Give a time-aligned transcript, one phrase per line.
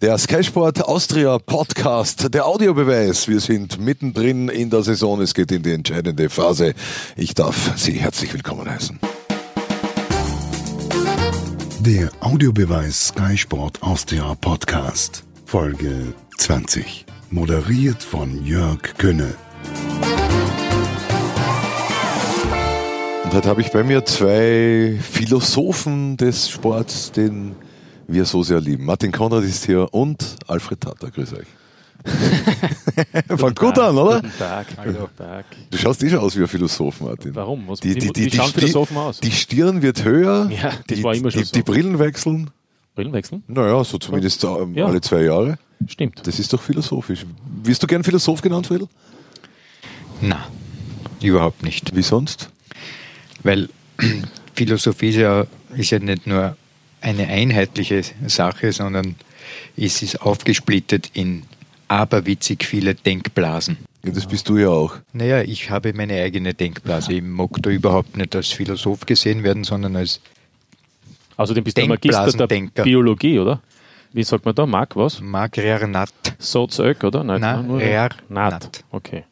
[0.00, 3.26] Der Sky Sport Austria Podcast, der Audiobeweis.
[3.26, 5.20] Wir sind mittendrin in der Saison.
[5.20, 6.74] Es geht in die entscheidende Phase.
[7.16, 9.00] Ich darf Sie herzlich willkommen heißen.
[11.80, 17.04] Der Audiobeweis Sky Sport Austria Podcast, Folge 20.
[17.30, 19.34] Moderiert von Jörg Könne.
[23.24, 27.56] Und heute habe ich bei mir zwei Philosophen des Sports, den
[28.08, 28.84] wir so sehr lieben.
[28.84, 31.08] Martin Konrad ist hier und Alfred Tata.
[31.10, 31.46] Grüß euch.
[33.36, 34.20] Fängt gut an, oder?
[34.22, 35.44] Guten Tag, guten Tag.
[35.70, 37.34] Du schaust eh schon aus wie ein Philosoph, Martin.
[37.34, 37.68] Warum?
[37.68, 39.20] Was, Die, die, wie, die, wie schauen die, Philosophen aus?
[39.20, 40.48] Die Stirn wird höher.
[40.50, 41.52] Ja, das die, war immer schon die, so.
[41.52, 42.50] die Brillen wechseln.
[42.94, 43.42] Brillen wechseln?
[43.46, 44.86] Naja, so zumindest ähm, Ja.
[44.86, 45.58] alle zwei Jahre.
[45.86, 46.26] Stimmt.
[46.26, 47.26] Das ist doch philosophisch.
[47.62, 48.88] Wirst du gern Philosoph genannt, Phil?
[50.20, 50.46] Na,
[51.20, 51.94] überhaupt nicht.
[51.94, 52.48] Wie sonst?
[53.42, 53.68] Weil
[54.54, 56.56] Philosophie ist ja, ist ja nicht nur
[57.00, 59.16] eine einheitliche Sache, sondern
[59.76, 61.44] es ist aufgesplittet in
[61.88, 63.78] aberwitzig viele Denkblasen.
[64.04, 64.94] Ja, das bist du ja auch.
[65.12, 67.14] Naja, ich habe meine eigene Denkblase.
[67.14, 70.20] Ich mag da überhaupt nicht als Philosoph gesehen werden, sondern als
[71.36, 72.82] Außerdem bist du ein Magister der.
[72.82, 73.60] Biologie, oder?
[74.12, 74.66] Wie sagt man da?
[74.66, 75.20] Mark was?
[75.20, 76.10] Magrernat.
[76.38, 77.22] Sozök, oder?
[77.22, 78.52] Nein, Na, nur Rer- Nat.
[78.52, 78.84] Nat.
[78.90, 79.24] Okay.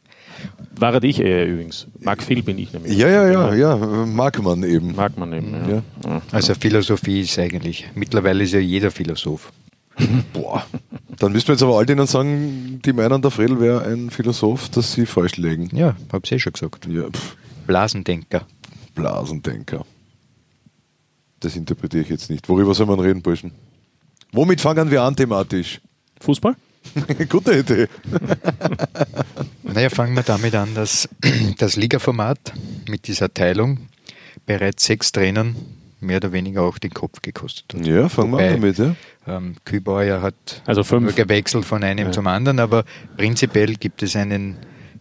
[0.78, 1.86] War ich eher übrigens.
[2.00, 2.96] Mark Phil bin ich nämlich.
[2.96, 3.76] Ja, ja, ja, ja.
[4.06, 4.94] Mag man eben.
[4.94, 5.82] Mag man eben, ja.
[6.04, 6.22] Ja.
[6.32, 9.52] Also Philosophie ist eigentlich, mittlerweile ist ja jeder Philosoph.
[10.32, 10.66] Boah.
[11.18, 14.68] Dann müssten wir jetzt aber all denen sagen, die meinen, der Fredel wäre ein Philosoph,
[14.68, 15.70] dass sie falsch legen.
[15.74, 16.86] Ja, hab's eh schon gesagt.
[16.86, 17.04] Ja,
[17.66, 18.46] Blasendenker.
[18.94, 19.84] Blasendenker.
[21.40, 22.48] Das interpretiere ich jetzt nicht.
[22.48, 23.52] Worüber soll man reden, Burschen?
[24.32, 25.80] Womit fangen wir an thematisch?
[26.20, 26.56] Fußball?
[27.28, 27.88] Gute Idee.
[29.62, 31.06] Naja, fangen wir damit an, dass
[31.58, 32.38] das Ligaformat
[32.88, 33.88] mit dieser Teilung
[34.46, 35.54] bereits sechs Trainern
[36.00, 37.86] mehr oder weniger auch den Kopf gekostet hat.
[37.86, 38.78] Ja, fangen wir an Wobei, damit.
[38.78, 39.36] Ja.
[39.36, 41.14] Ähm, Kübauer hat Also fünf.
[41.14, 42.12] gewechselt von einem Ja.
[42.12, 42.84] zum anderen, aber
[43.18, 44.56] prinzipiell gibt es einen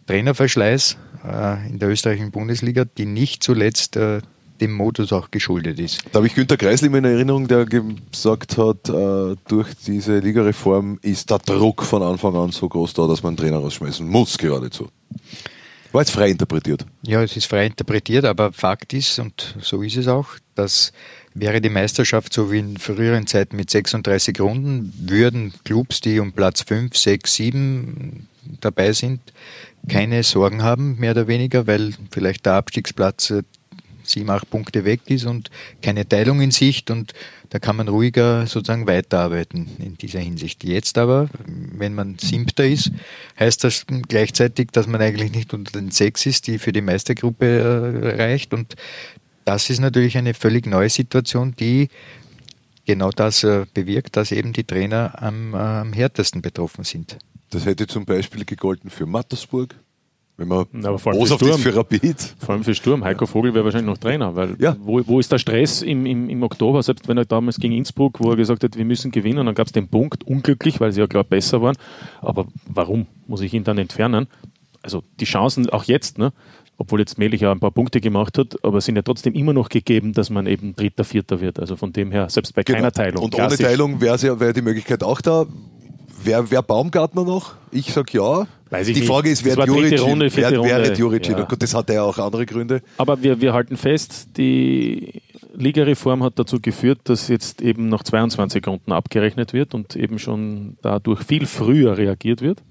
[0.07, 4.19] Trainerverschleiß äh, in der österreichischen Bundesliga, die nicht zuletzt äh,
[4.61, 6.03] dem Modus auch geschuldet ist.
[6.11, 10.99] Da habe ich Günter Kreisel immer in Erinnerung, der gesagt hat, äh, durch diese Ligareform
[11.01, 14.37] ist der Druck von Anfang an so groß da, dass man einen Trainer rausschmeißen muss,
[14.37, 14.87] geradezu.
[15.91, 16.85] War jetzt frei interpretiert.
[17.03, 20.91] Ja, es ist frei interpretiert, aber Fakt ist, und so ist es auch, dass
[21.35, 26.31] wäre die Meisterschaft so wie in früheren Zeiten mit 36 Runden, würden Clubs, die um
[26.31, 28.27] Platz 5, 6, 7
[28.61, 29.21] dabei sind,
[29.89, 33.33] keine Sorgen haben, mehr oder weniger, weil vielleicht der Abstiegsplatz
[34.09, 35.49] sieben, acht Punkte weg ist und
[35.81, 37.13] keine Teilung in Sicht und
[37.49, 40.63] da kann man ruhiger sozusagen weiterarbeiten in dieser Hinsicht.
[40.63, 42.91] Jetzt aber, wenn man Siebter ist,
[43.39, 47.45] heißt das gleichzeitig, dass man eigentlich nicht unter den sechs ist, die für die Meistergruppe
[47.45, 48.75] äh, reicht und
[49.45, 51.89] das ist natürlich eine völlig neue Situation, die
[52.85, 57.17] genau das äh, bewirkt, dass eben die Trainer am, äh, am härtesten betroffen sind.
[57.51, 59.75] Das hätte zum Beispiel gegolten für Mattersburg,
[60.37, 62.35] wenn man Na, aber vor allem boshaft für für Rapid.
[62.39, 63.03] Vor allem für Sturm.
[63.03, 64.75] Heiko Vogel wäre wahrscheinlich noch Trainer, weil Ja.
[64.79, 68.19] wo, wo ist der Stress im, im, im Oktober, selbst wenn er damals gegen Innsbruck,
[68.19, 70.99] wo er gesagt hat, wir müssen gewinnen, dann gab es den Punkt, unglücklich, weil sie
[70.99, 71.77] ja klar besser waren.
[72.21, 74.27] Aber warum muss ich ihn dann entfernen?
[74.81, 76.33] Also die Chancen auch jetzt, ne?
[76.77, 79.69] obwohl jetzt Melich ja ein paar Punkte gemacht hat, aber sind ja trotzdem immer noch
[79.69, 81.59] gegeben, dass man eben Dritter, Vierter wird.
[81.59, 83.15] Also von dem her, selbst bei keiner Teilung.
[83.15, 83.25] Genau.
[83.25, 83.65] Und ohne klassisch.
[83.65, 85.45] Teilung wäre ja wär die Möglichkeit auch da.
[86.23, 87.55] Wer, wer Baumgartner noch?
[87.71, 88.47] Ich sag ja.
[88.75, 89.09] Weiß ich die nicht.
[89.09, 89.99] Frage ist, Das wer Juricin?
[89.99, 90.73] Runde, wer, Runde.
[90.73, 91.37] hat Juricin?
[91.37, 91.43] Ja.
[91.43, 92.81] Gut, das hat ja auch andere Gründe.
[92.97, 95.21] Aber wir, wir halten fest, die
[95.55, 100.77] Ligareform hat dazu geführt, dass jetzt eben nach 22 Runden abgerechnet wird und eben schon
[100.81, 102.61] dadurch viel früher reagiert wird.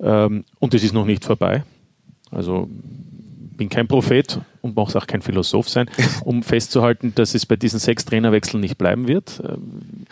[0.00, 1.64] Ähm, und es ist noch nicht vorbei.
[2.30, 2.68] Also
[3.56, 5.88] bin kein Prophet und muss auch kein Philosoph sein,
[6.24, 9.40] um festzuhalten, dass es bei diesen sechs Trainerwechseln nicht bleiben wird.
[9.46, 10.06] Ähm,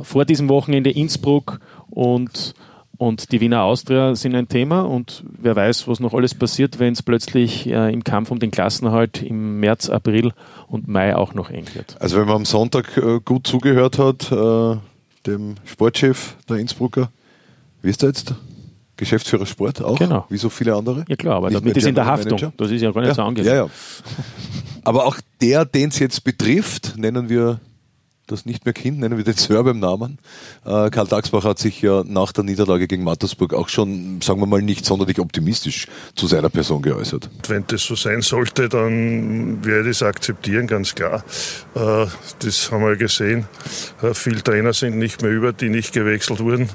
[0.00, 2.54] Vor diesem Wochenende Innsbruck und,
[2.96, 6.92] und die Wiener Austria sind ein Thema und wer weiß, was noch alles passiert, wenn
[6.92, 10.32] es plötzlich äh, im Kampf um den Klassenerhalt im März, April
[10.68, 11.96] und Mai auch noch eng wird.
[12.00, 14.76] Also wenn man am Sonntag äh, gut zugehört hat, äh,
[15.26, 17.10] dem Sportchef der Innsbrucker,
[17.82, 18.34] wie ist der jetzt?
[18.96, 19.98] Geschäftsführer Sport auch?
[19.98, 20.24] Genau.
[20.28, 21.04] Wie so viele andere?
[21.08, 22.32] Ja klar, aber Nicht damit ist in der Haftung.
[22.32, 22.52] Manager?
[22.56, 23.50] Das ist ja gar nicht so angenehm.
[23.50, 23.70] Ja, ja.
[24.84, 27.58] Aber auch der, den es jetzt betrifft, nennen wir
[28.26, 30.18] das nicht mehr Kind, nennen wir den Sir beim Namen.
[30.64, 34.46] Äh, Karl Dagsbach hat sich ja nach der Niederlage gegen Mattersburg auch schon, sagen wir
[34.46, 37.28] mal, nicht sonderlich optimistisch zu seiner Person geäußert.
[37.48, 41.24] Wenn das so sein sollte, dann werde ich es akzeptieren, ganz klar.
[41.74, 42.06] Äh,
[42.38, 43.46] Das haben wir gesehen.
[44.02, 46.68] Äh, Viele Trainer sind nicht mehr über, die nicht gewechselt wurden.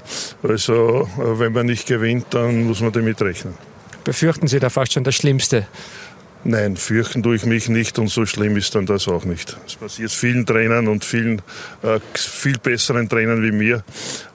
[0.43, 3.53] Also wenn man nicht gewinnt, dann muss man damit rechnen.
[4.03, 5.67] Befürchten Sie da fast schon das Schlimmste?
[6.43, 9.57] Nein, fürchten tue ich mich nicht und so schlimm ist dann das auch nicht.
[9.67, 11.41] Es passiert vielen Trainern und vielen
[11.83, 13.83] äh, viel besseren Trainern wie mir,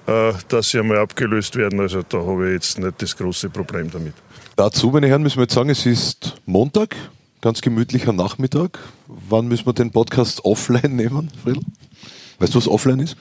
[0.07, 1.81] äh, dass sie einmal abgelöst werden.
[1.81, 4.13] Also da habe ich jetzt nicht das große Problem damit.
[4.57, 6.95] Dazu, meine Herren, müssen wir jetzt sagen, es ist Montag,
[7.41, 8.79] ganz gemütlicher Nachmittag.
[9.07, 11.63] Wann müssen wir den Podcast offline nehmen, Friedl?
[12.39, 13.17] Weißt du, was offline ist?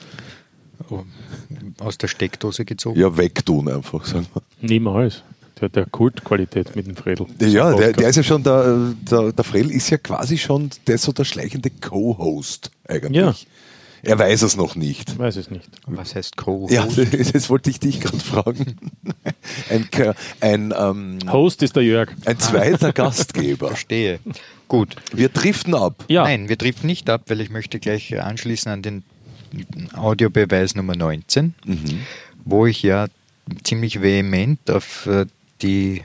[1.79, 2.99] Aus der Steckdose gezogen?
[2.99, 4.41] Ja, wegtun einfach, sagen wir.
[4.61, 5.23] Niemals.
[5.69, 7.27] Der ja Kultqualität mit dem Fredel.
[7.39, 10.97] Ja, der, der, ist ja schon, der, der, der Fredel ist ja quasi schon der
[10.97, 13.13] so der schleichende Co-Host eigentlich.
[13.15, 13.33] Ja.
[14.05, 15.17] Er weiß es noch nicht.
[15.17, 15.69] Weiß es nicht.
[15.87, 16.73] Was heißt Co-Host?
[16.73, 16.85] Ja,
[17.33, 18.75] das wollte ich dich gerade fragen.
[19.69, 19.87] Ein,
[20.41, 22.09] ein ähm, Host ist der Jörg.
[22.25, 23.67] Ein zweiter Gastgeber.
[23.67, 24.19] Verstehe.
[24.67, 24.97] Gut.
[25.13, 26.03] Wir driften ab.
[26.09, 26.23] Ja.
[26.23, 29.03] Nein, wir driften nicht ab, weil ich möchte gleich anschließen an den
[29.93, 31.99] Audiobeweis Nummer 19, mhm.
[32.43, 33.07] wo ich ja
[33.63, 35.27] ziemlich vehement auf äh,
[35.63, 36.03] die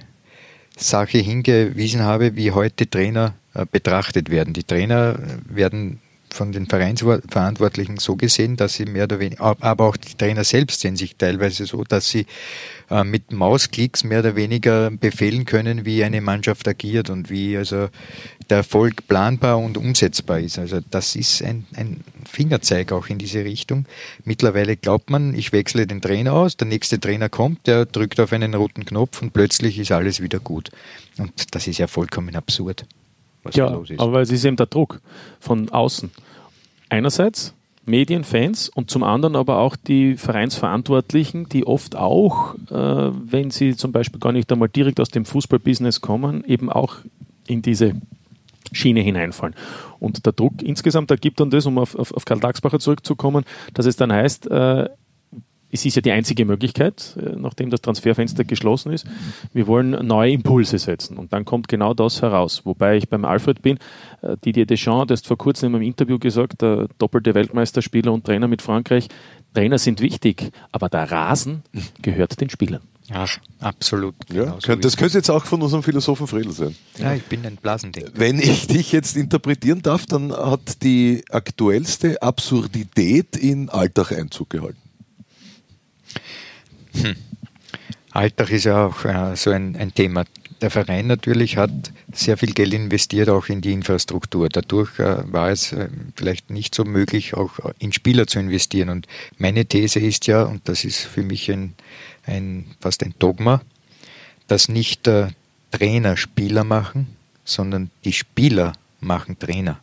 [0.76, 4.54] Sache hingewiesen habe, wie heute Trainer äh, betrachtet werden.
[4.54, 5.18] Die Trainer
[5.48, 6.00] werden
[6.30, 10.80] von den Vereinsverantwortlichen so gesehen, dass sie mehr oder weniger, aber auch die Trainer selbst
[10.80, 12.26] sehen sich teilweise so, dass sie
[12.90, 17.88] äh, mit Mausklicks mehr oder weniger befehlen können, wie eine Mannschaft agiert und wie also
[18.50, 20.58] der Erfolg planbar und umsetzbar ist.
[20.58, 23.86] Also das ist ein, ein Fingerzeig auch in diese Richtung.
[24.24, 28.32] Mittlerweile glaubt man, ich wechsle den Trainer aus, der nächste Trainer kommt, der drückt auf
[28.32, 30.70] einen roten Knopf und plötzlich ist alles wieder gut.
[31.16, 32.86] Und das ist ja vollkommen absurd
[33.42, 34.00] was ja, los ist.
[34.00, 35.00] Aber es ist eben der Druck
[35.40, 36.10] von außen.
[36.88, 37.54] Einerseits
[37.84, 43.76] Medien, Fans und zum anderen aber auch die Vereinsverantwortlichen, die oft auch, äh, wenn sie
[43.76, 46.96] zum Beispiel gar nicht einmal direkt aus dem Fußballbusiness kommen, eben auch
[47.46, 47.94] in diese
[48.72, 49.54] Schiene hineinfallen.
[49.98, 53.44] Und der Druck insgesamt ergibt dann das, um auf, auf, auf Karl Dagsbacher zurückzukommen,
[53.74, 54.88] dass es dann heißt, äh,
[55.70, 59.06] es ist ja die einzige Möglichkeit, äh, nachdem das Transferfenster geschlossen ist.
[59.52, 61.18] Wir wollen neue Impulse setzen.
[61.18, 62.64] Und dann kommt genau das heraus.
[62.64, 63.78] Wobei ich beim Alfred bin,
[64.22, 68.48] äh, Didier Deschamps, hat vor kurzem in einem Interview gesagt, der doppelte Weltmeisterspieler und Trainer
[68.48, 69.08] mit Frankreich,
[69.54, 71.62] Trainer sind wichtig, aber der Rasen
[72.02, 72.82] gehört den Spielern.
[73.10, 74.14] Ach, absolut.
[74.30, 76.76] Ja, könnt, das könnte jetzt auch von unserem Philosophen Friedel sein.
[76.98, 78.10] Ja, ich bin ein Blasendenker.
[78.14, 84.78] Wenn ich dich jetzt interpretieren darf, dann hat die aktuellste Absurdität in Alltag Einzug gehalten.
[86.94, 87.16] Hm.
[88.10, 90.24] Alltag ist ja auch äh, so ein, ein Thema.
[90.60, 91.70] Der Verein natürlich hat
[92.12, 94.48] sehr viel Geld investiert, auch in die Infrastruktur.
[94.48, 98.88] Dadurch äh, war es äh, vielleicht nicht so möglich, auch in Spieler zu investieren.
[98.88, 99.06] Und
[99.38, 101.74] meine These ist ja, und das ist für mich ein,
[102.28, 103.62] ein fast ein Dogma,
[104.46, 105.28] dass nicht äh,
[105.70, 109.78] Trainer Spieler machen, sondern die Spieler machen Trainer.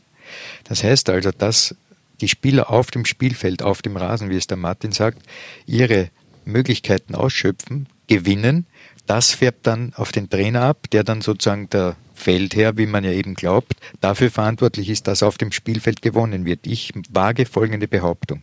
[0.64, 1.76] Das heißt also, dass
[2.22, 5.22] die Spieler auf dem Spielfeld, auf dem Rasen, wie es der Martin sagt,
[5.66, 6.10] ihre
[6.46, 8.66] Möglichkeiten ausschöpfen, gewinnen.
[9.06, 13.12] Das färbt dann auf den Trainer ab, der dann sozusagen der Feldherr, wie man ja
[13.12, 16.66] eben glaubt, dafür verantwortlich ist, dass auf dem Spielfeld gewonnen wird.
[16.66, 18.42] Ich wage folgende Behauptung.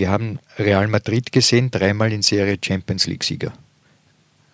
[0.00, 3.52] Wir haben Real Madrid gesehen, dreimal in Serie Champions League-Sieger.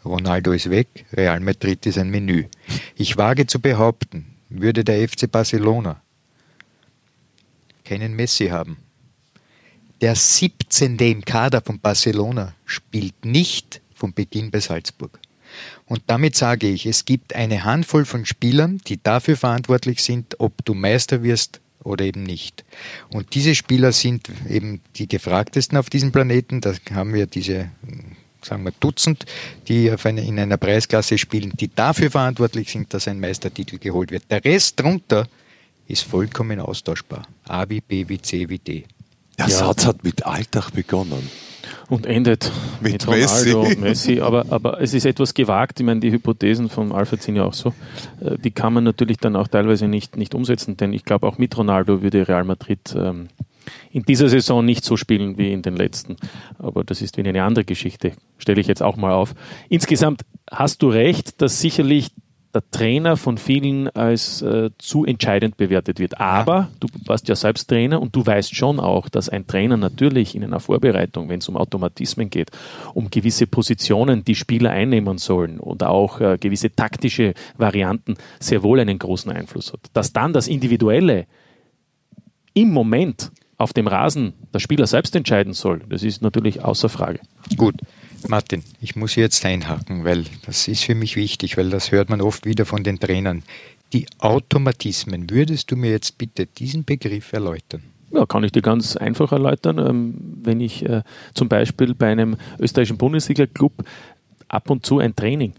[0.04, 2.46] Ronaldo ist weg, Real Madrid ist ein Menü.
[2.96, 6.02] Ich wage zu behaupten, würde der FC Barcelona
[7.84, 8.78] keinen Messi haben,
[10.00, 10.96] der 17.
[10.96, 15.20] im Kader von Barcelona spielt nicht von Beginn bei Salzburg.
[15.84, 20.64] Und damit sage ich, es gibt eine Handvoll von Spielern, die dafür verantwortlich sind, ob
[20.64, 22.65] du Meister wirst oder eben nicht.
[23.11, 26.61] Und diese Spieler sind eben die gefragtesten auf diesem Planeten.
[26.61, 27.71] Da haben wir diese,
[28.43, 29.25] sagen wir, Dutzend,
[29.69, 34.25] die eine, in einer Preisklasse spielen, die dafür verantwortlich sind, dass ein Meistertitel geholt wird.
[34.31, 35.28] Der Rest drunter
[35.88, 37.26] ist vollkommen austauschbar.
[37.45, 38.85] A wie B wie C wie D.
[39.38, 39.57] Der ja.
[39.57, 41.31] Satz hat mit Alltag begonnen.
[41.88, 43.54] Und endet mit, mit Ronaldo Messi.
[43.54, 44.20] und Messi.
[44.20, 45.80] Aber, aber es ist etwas gewagt.
[45.80, 47.75] Ich meine, die Hypothesen von Alfred sind ja auch so.
[48.20, 51.38] Äh, die kann man natürlich dann auch teilweise nicht, nicht umsetzen, denn ich glaube, auch
[51.38, 53.28] mit Ronaldo würde Real Madrid ähm,
[53.90, 56.16] in dieser Saison nicht so spielen wie in den letzten.
[56.58, 58.12] Aber das ist wieder eine andere Geschichte.
[58.38, 59.35] Stelle ich jetzt auch mal auf.
[59.68, 62.11] Insgesamt hast du recht, dass sicherlich
[62.56, 66.18] der Trainer von vielen als äh, zu entscheidend bewertet wird.
[66.18, 70.34] Aber du warst ja selbst Trainer und du weißt schon auch, dass ein Trainer natürlich
[70.34, 72.50] in einer Vorbereitung, wenn es um Automatismen geht,
[72.94, 78.80] um gewisse Positionen, die Spieler einnehmen sollen oder auch äh, gewisse taktische Varianten sehr wohl
[78.80, 79.80] einen großen Einfluss hat.
[79.92, 81.26] Dass dann das Individuelle
[82.54, 87.20] im Moment auf dem Rasen der Spieler selbst entscheiden soll, das ist natürlich außer Frage.
[87.58, 87.75] Gut.
[88.28, 92.21] Martin, ich muss jetzt einhaken, weil das ist für mich wichtig, weil das hört man
[92.21, 93.42] oft wieder von den Trainern.
[93.92, 97.83] Die Automatismen, würdest du mir jetzt bitte diesen Begriff erläutern?
[98.11, 99.78] Ja, kann ich dir ganz einfach erläutern.
[99.78, 101.02] Ähm, wenn ich äh,
[101.35, 103.85] zum Beispiel bei einem österreichischen Bundesliga-Club
[104.49, 105.52] ab und zu ein Training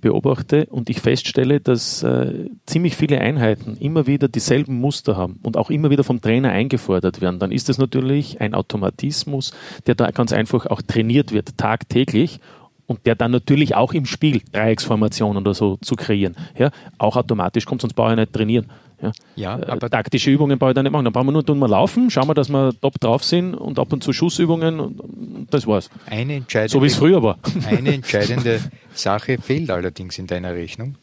[0.00, 5.56] beobachte und ich feststelle, dass äh, ziemlich viele Einheiten immer wieder dieselben Muster haben und
[5.56, 9.52] auch immer wieder vom Trainer eingefordert werden, dann ist das natürlich ein Automatismus,
[9.86, 12.40] der da ganz einfach auch trainiert wird, tagtäglich
[12.86, 16.34] und der dann natürlich auch im Spiel Dreiecksformationen oder so zu kreieren.
[16.58, 18.66] Ja, auch automatisch kommt, sonst brauche ich nicht trainieren.
[19.02, 21.04] Ja, Ja, äh, aber taktische Übungen brauche ich da nicht machen.
[21.04, 23.78] Dann brauchen wir nur tun wir laufen, schauen wir, dass wir top drauf sind und
[23.78, 25.90] ab und zu Schussübungen und, und das war's.
[26.06, 27.38] eine entscheidende, So wie es früher war.
[27.66, 28.60] eine entscheidende
[28.92, 30.96] Sache fehlt allerdings in deiner Rechnung.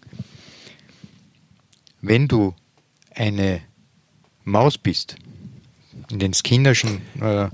[2.01, 2.53] Wenn du
[3.15, 3.61] eine
[4.43, 5.15] Maus bist,
[6.09, 7.49] in den Skinnerschen, äh,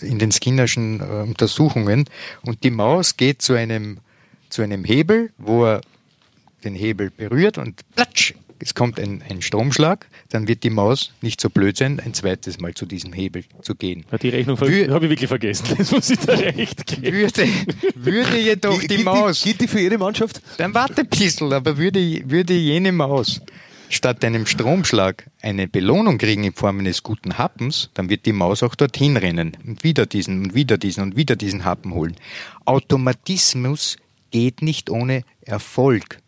[0.00, 2.04] in den Skinnerschen äh, Untersuchungen,
[2.44, 3.98] und die Maus geht zu einem,
[4.50, 5.80] zu einem Hebel, wo er
[6.64, 11.40] den Hebel berührt und platsch, es kommt ein, ein Stromschlag, dann wird die Maus nicht
[11.40, 14.04] so blöd sein, ein zweites Mal zu diesem Hebel zu gehen.
[14.10, 15.66] Ja, die Rechnung habe ich wirklich vergessen.
[15.76, 17.16] Das muss ich da recht geben.
[17.16, 17.48] Würde,
[17.96, 20.40] würde jedoch die, Gilt Maus, Gilt die für jede Mannschaft?
[20.58, 23.40] dann warte ein bisschen, aber würde, würde jene Maus
[23.88, 28.62] statt einem Stromschlag eine Belohnung kriegen in Form eines guten Happens, dann wird die Maus
[28.62, 32.16] auch dorthin rennen und wieder diesen und wieder diesen und wieder diesen Happen holen.
[32.64, 33.96] Automatismus
[34.30, 36.21] geht nicht ohne Erfolg.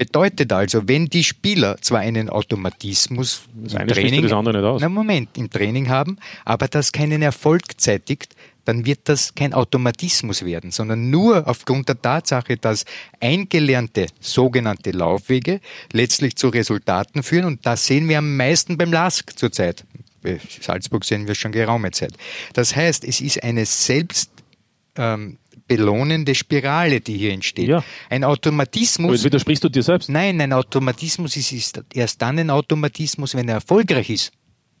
[0.00, 4.80] Bedeutet also, wenn die Spieler zwar einen Automatismus Das im Training, das andere nicht aus.
[4.80, 6.16] Na Moment, im Training haben,
[6.46, 12.00] aber das keinen Erfolg zeitigt, dann wird das kein Automatismus werden, sondern nur aufgrund der
[12.00, 12.86] Tatsache, dass
[13.20, 15.60] eingelernte sogenannte Laufwege
[15.92, 19.84] letztlich zu Resultaten führen und das sehen wir am meisten beim LASK zurzeit.
[20.22, 22.14] Bei Salzburg sehen wir schon geraume Zeit.
[22.54, 24.30] Das heißt, es ist eine selbst
[24.96, 27.68] ähm, belohnende Spirale, die hier entsteht.
[27.68, 27.84] Ja.
[28.08, 30.08] Ein Automatismus jetzt widersprichst du dir selbst.
[30.08, 34.32] Nein, ein Automatismus ist, ist erst dann ein Automatismus, wenn er erfolgreich ist.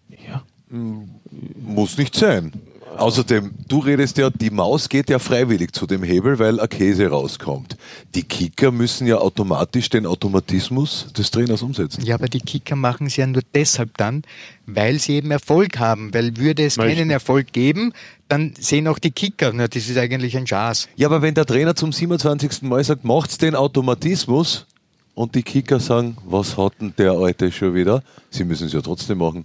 [0.08, 0.44] Ja.
[0.68, 2.52] Muss nicht sein.
[2.96, 7.06] Außerdem, du redest ja, die Maus geht ja freiwillig zu dem Hebel, weil ein Käse
[7.08, 7.76] rauskommt.
[8.14, 12.04] Die Kicker müssen ja automatisch den Automatismus des Trainers umsetzen.
[12.04, 14.22] Ja, aber die Kicker machen es ja nur deshalb dann,
[14.66, 16.12] weil sie eben Erfolg haben.
[16.12, 16.98] Weil würde es Richtig.
[16.98, 17.92] keinen Erfolg geben,
[18.28, 20.88] dann sehen auch die Kicker, na, das ist eigentlich ein Schaß.
[20.96, 22.62] Ja, aber wenn der Trainer zum 27.
[22.62, 24.66] Mal sagt, macht's den Automatismus
[25.14, 28.02] und die Kicker sagen, was hat denn der Alte schon wieder?
[28.30, 29.44] Sie müssen es ja trotzdem machen.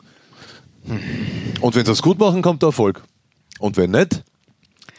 [1.62, 3.02] Und wenn sie es gut machen, kommt der Erfolg.
[3.60, 4.24] Und wenn nicht,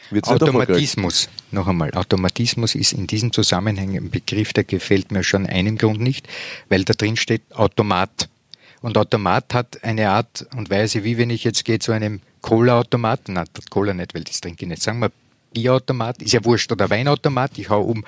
[0.09, 0.31] wird es.
[0.31, 5.77] Automatismus, noch einmal, Automatismus ist in diesem Zusammenhang ein Begriff, der gefällt mir schon einem
[5.77, 6.27] Grund nicht,
[6.69, 8.29] weil da drin steht Automat.
[8.81, 13.33] Und Automat hat eine Art und Weise, wie wenn ich jetzt gehe zu einem Cola-Automaten,
[13.33, 15.11] na, Cola nicht, weil das trinke ich nicht, sagen wir
[15.53, 18.05] Bierautomat, ist ja wurscht, oder Weinautomat, ich hau um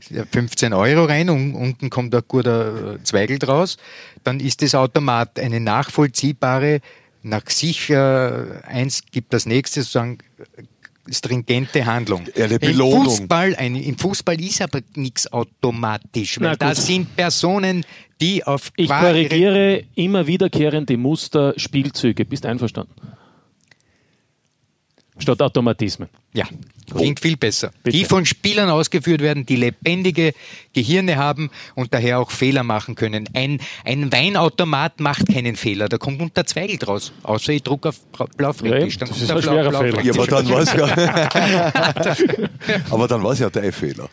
[0.00, 3.76] 15 Euro rein und unten kommt ein guter äh, Zweigel draus,
[4.24, 6.80] dann ist das Automat eine nachvollziehbare,
[7.26, 7.94] nach sich äh,
[8.62, 10.18] eins gibt das nächste sozusagen
[11.08, 12.26] stringente Handlung.
[12.34, 13.04] Eine Belohnung.
[13.04, 17.84] Im Fußball, ein, Im Fußball ist aber nichts automatisch, weil das sind Personen,
[18.20, 22.24] die auf Ich korrigiere immer wiederkehrende Muster, Spielzüge.
[22.24, 22.94] Bist einverstanden?
[25.18, 26.08] Statt Automatismen.
[26.32, 26.46] Ja,
[26.94, 27.70] klingt viel besser.
[27.82, 27.96] Bitte.
[27.96, 30.32] Die von Spielern ausgeführt werden, die lebendige
[30.72, 33.28] Gehirne haben und daher auch Fehler machen können.
[33.34, 37.12] Ein, ein Weinautomat macht keinen Fehler, da kommt unter Zweigel draus.
[37.22, 38.00] Außer ich drucke auf
[38.36, 38.98] Blaufränkisch.
[38.98, 40.02] Dann das ist ein schwerer Blau- Fehler.
[40.02, 40.86] Ja, aber dann war es ja.
[42.90, 44.08] aber dann war es ja dein Fehler.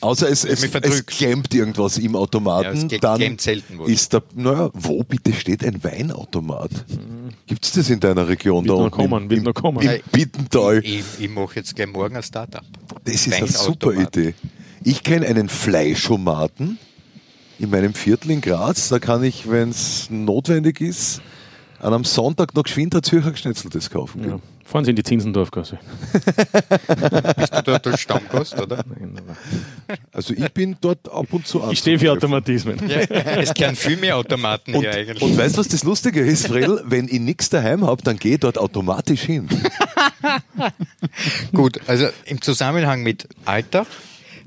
[0.00, 3.88] Außer es, es, es klemmt irgendwas im Ja, Automaten, es klemmt- dann selten was.
[3.88, 6.70] ist da, naja, wo bitte steht ein Weinautomat?
[7.46, 9.80] Gibt es das in deiner Region Wird da unten kommen, im, wird noch kommen.
[9.80, 10.80] im Bittental?
[10.84, 12.62] Ich, ich mache jetzt gleich morgen ein Startup.
[13.04, 14.34] Das ist eine super Idee.
[14.82, 16.78] Ich kenne einen Fleischomaten
[17.58, 18.88] in meinem Viertel in Graz.
[18.88, 21.20] Da kann ich, wenn es notwendig ist,
[21.78, 24.24] an einem Sonntag noch geschwind ein Zürcher Geschnetzeltes kaufen.
[24.28, 24.38] Ja.
[24.70, 25.78] Fahren Sie in die Zinsendorfgasse.
[27.36, 28.84] Bist du dort als Stammgast, oder?
[30.12, 32.12] Also ich bin dort ab und zu Ich stehe für.
[32.12, 32.78] Automatismen.
[32.88, 35.20] Ja, es kehren viel mehr Automaten Und, hier eigentlich.
[35.22, 36.82] und weißt du, was das Lustige ist, Fredel?
[36.86, 39.48] Wenn ich nichts daheim habe, dann gehe ich dort automatisch hin.
[41.52, 43.86] Gut, also im Zusammenhang mit Alter,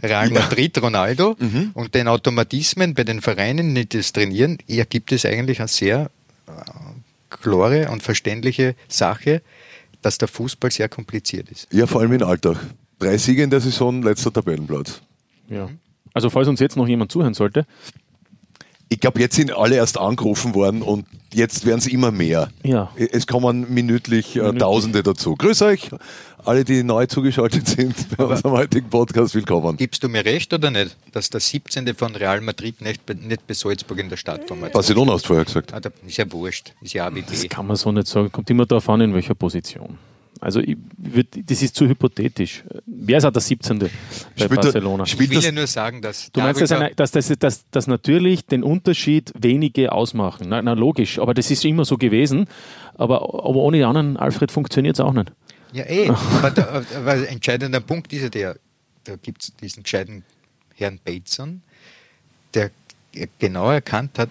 [0.01, 1.71] Real Madrid, Ronaldo Mhm.
[1.73, 6.09] und den Automatismen bei den Vereinen, die das trainieren, ergibt es eigentlich eine sehr
[6.47, 6.51] äh,
[7.29, 9.41] klare und verständliche Sache,
[10.03, 11.67] dass der Fußball sehr kompliziert ist.
[11.73, 12.57] Ja, vor allem in Alltag.
[12.99, 15.01] Drei Siege in der Saison, letzter Tabellenplatz.
[15.49, 15.69] Ja.
[16.13, 17.65] Also falls uns jetzt noch jemand zuhören sollte,
[18.89, 22.49] Ich glaube, jetzt sind alle erst angerufen worden und jetzt werden es immer mehr.
[22.63, 22.91] Ja.
[22.95, 24.61] Es kommen minütlich, äh, Minütlich.
[24.61, 25.35] Tausende dazu.
[25.35, 25.89] Grüß euch,
[26.45, 29.77] alle, die neu zugeschaltet sind bei unserem heutigen Podcast, willkommen.
[29.77, 31.95] Gibst du mir recht oder nicht, dass der 17.
[31.95, 35.27] von Real Madrid nicht, bei- nicht bei Salzburg in der Stadt format Barcelona hast du
[35.29, 35.73] vorher gesagt.
[35.73, 37.49] ah, ist ja wurscht, ist ja das ABB.
[37.49, 38.31] kann man so nicht sagen.
[38.31, 39.97] Kommt immer darauf an, in welcher Position.
[40.43, 42.65] Also ich würd, das ist zu hypothetisch.
[42.85, 43.79] wer ist auch der 17.
[43.79, 43.89] bei
[44.35, 45.05] Spielt Barcelona?
[45.05, 47.87] Ich will das, ja nur sagen, dass Du meinst, dass, eine, dass, dass, dass, dass
[47.87, 50.47] natürlich den Unterschied wenige ausmachen.
[50.49, 52.47] Na, na logisch, aber das ist immer so gewesen.
[52.95, 55.31] Aber, aber ohne den anderen Alfred funktioniert es auch nicht.
[55.71, 56.09] Ja, eh.
[56.09, 58.57] aber, der, aber ein entscheidender Punkt ist ja der,
[59.05, 60.25] da gibt es diesen gescheiten
[60.75, 61.61] Herrn Bateson,
[62.53, 62.69] der
[63.39, 64.29] genau erkannt hat,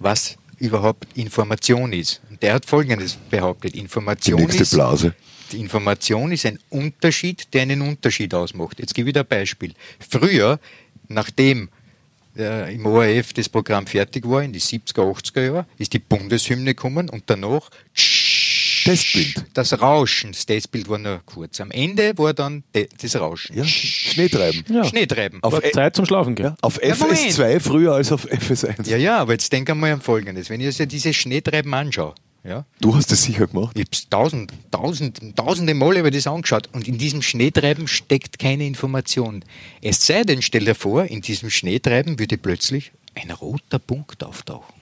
[0.00, 2.20] was überhaupt Information ist.
[2.30, 3.74] Und der hat Folgendes behauptet.
[3.74, 5.14] die Information nächste ist, Blase.
[5.54, 8.78] Information ist ein Unterschied, der einen Unterschied ausmacht.
[8.80, 9.74] Jetzt gebe ich dir ein Beispiel.
[10.08, 10.58] Früher,
[11.08, 11.68] nachdem
[12.36, 16.74] äh, im ORF das Programm fertig war, in die 70er, 80er Jahre, ist die Bundeshymne
[16.74, 17.68] gekommen und danach
[18.84, 19.44] Testbild.
[19.54, 20.32] das Rauschen.
[20.32, 21.60] Das Testbild war nur kurz.
[21.60, 22.64] Am Ende war dann
[23.00, 23.56] das Rauschen.
[23.56, 24.64] Ja, Schneetreiben.
[24.68, 24.84] Ja.
[24.84, 25.40] Schneetreiben.
[25.42, 26.46] Auf, War Ä- Zeit zum Schlafen gehen.
[26.46, 27.18] ja, auf Ja, Moment.
[27.20, 28.88] FS2 früher als auf FS1.
[28.88, 30.50] Ja, ja, aber jetzt denk einmal an Folgendes.
[30.50, 33.76] Wenn ich jetzt ja diese Schneetreiben anschaue, ja, Du hast es sicher gemacht.
[33.78, 38.38] ich habe tausend, tausend, tausende Male habe ich das angeschaut und in diesem Schneetreiben steckt
[38.38, 39.44] keine Information.
[39.80, 44.74] Es sei denn, stell dir vor, in diesem Schneetreiben würde plötzlich ein roter Punkt auftauchen.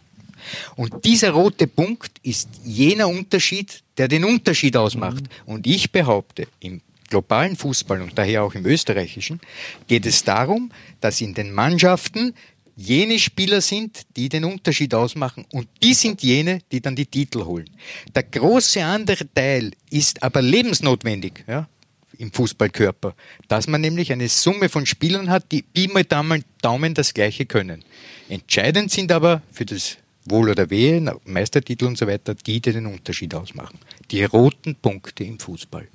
[0.76, 5.24] Und dieser rote Punkt ist jener Unterschied, der den Unterschied ausmacht.
[5.44, 9.40] Und ich behaupte, im globalen Fußball und daher auch im österreichischen,
[9.88, 12.34] geht es darum, dass in den Mannschaften
[12.80, 17.44] jene Spieler sind, die den Unterschied ausmachen und die sind jene, die dann die Titel
[17.44, 17.68] holen.
[18.14, 21.68] Der große andere Teil ist aber lebensnotwendig ja,
[22.16, 23.14] im Fußballkörper,
[23.48, 27.84] dass man nämlich eine Summe von Spielern hat, die mal Daumen, Daumen das Gleiche können.
[28.28, 32.86] Entscheidend sind aber für das Wohl oder Wehe, Meistertitel und so weiter, die, die den
[32.86, 33.78] Unterschied ausmachen.
[34.10, 35.88] Die roten Punkte im Fußball.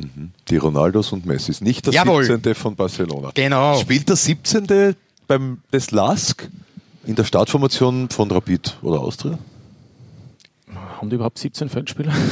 [0.50, 1.62] Die Ronaldos und Messis.
[1.62, 2.26] Nicht der Jawohl.
[2.26, 2.54] 17.
[2.56, 3.32] von Barcelona.
[3.34, 3.80] Genau.
[3.80, 4.96] Spielt der 17.
[5.28, 6.48] beim des Lask
[7.06, 9.38] in der Startformation von Rapid oder Austria?
[10.74, 12.14] Haben die überhaupt 17 Feldspieler?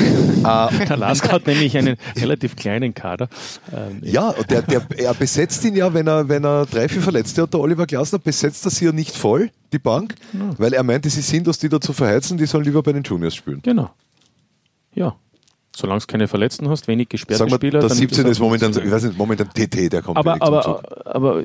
[0.44, 3.30] Ah, Der Lask hat nämlich einen relativ kleinen Kader.
[3.72, 7.44] Ähm, ja, der, der, er besetzt ihn ja, wenn er, wenn er drei, vier Verletzte
[7.44, 10.16] hat, der Oliver Glasner, besetzt er sie ja nicht voll, die Bank,
[10.58, 13.04] weil er meint, es ist sinnlos, die da zu verheizen, die sollen lieber bei den
[13.04, 13.62] Juniors spielen.
[13.64, 13.92] Genau.
[14.94, 15.16] Ja.
[15.76, 17.80] Solange du keine Verletzten hast, wenig gesperrte Sagen wir, Spieler.
[17.80, 18.24] der dann 17.
[18.24, 20.84] das ist momentan, ich weiß nicht, momentan TT, der kommt aber, aber, Zug.
[21.06, 21.44] aber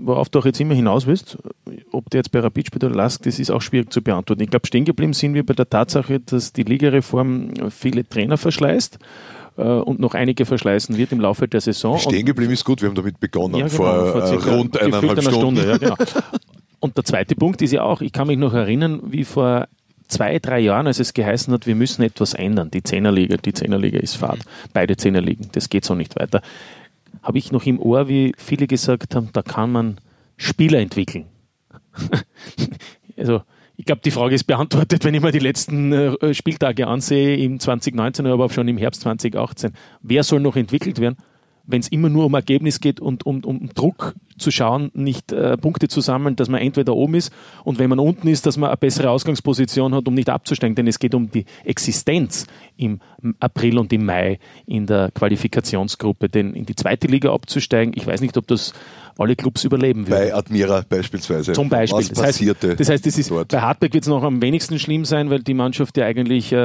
[0.00, 1.36] worauf du auch jetzt immer hinaus willst,
[1.92, 4.42] ob der jetzt bei Rapid spielt oder Lask, das ist auch schwierig zu beantworten.
[4.42, 8.98] Ich glaube, stehen geblieben sind wir bei der Tatsache, dass die Ligareform viele Trainer verschleißt
[9.58, 11.98] äh, und noch einige verschleißen wird im Laufe der Saison.
[11.98, 15.10] Stehen geblieben ist gut, wir haben damit begonnen, ja, genau, vor, äh, circa rund eineinhalb
[15.10, 15.60] einer Stunden.
[15.60, 15.68] Stunde.
[15.68, 15.96] ja, genau.
[16.80, 19.66] Und der zweite Punkt ist ja auch, ich kann mich noch erinnern, wie vor
[20.08, 22.70] zwei, drei Jahren, als es geheißen hat, wir müssen etwas ändern.
[22.70, 24.40] Die Zehnerliga, die Zehnerliga ist Fahrt.
[24.72, 26.42] Beide Zehnerligen, das geht so nicht weiter.
[27.22, 29.98] Habe ich noch im Ohr, wie viele gesagt haben, da kann man
[30.36, 31.26] Spieler entwickeln.
[33.16, 33.42] also,
[33.76, 37.60] ich glaube, die Frage ist beantwortet, wenn ich mir die letzten äh, Spieltage ansehe, im
[37.60, 39.72] 2019, aber auch schon im Herbst 2018.
[40.02, 41.16] Wer soll noch entwickelt werden?
[41.68, 45.56] Wenn es immer nur um Ergebnis geht und um, um Druck zu schauen, nicht äh,
[45.58, 47.32] Punkte zu sammeln, dass man entweder oben ist
[47.64, 50.74] und wenn man unten ist, dass man eine bessere Ausgangsposition hat, um nicht abzusteigen.
[50.74, 53.00] Denn es geht um die Existenz im
[53.40, 56.28] April und im Mai in der Qualifikationsgruppe.
[56.28, 58.72] Denn in die zweite Liga abzusteigen, ich weiß nicht, ob das
[59.18, 60.28] alle Clubs überleben würden.
[60.28, 61.52] Bei Admira beispielsweise.
[61.52, 61.98] Zum Beispiel.
[61.98, 63.48] Was das heißt, passierte das heißt, das ist, dort?
[63.48, 66.56] bei Hartberg wird es noch am wenigsten schlimm sein, weil die Mannschaft ja eigentlich, äh,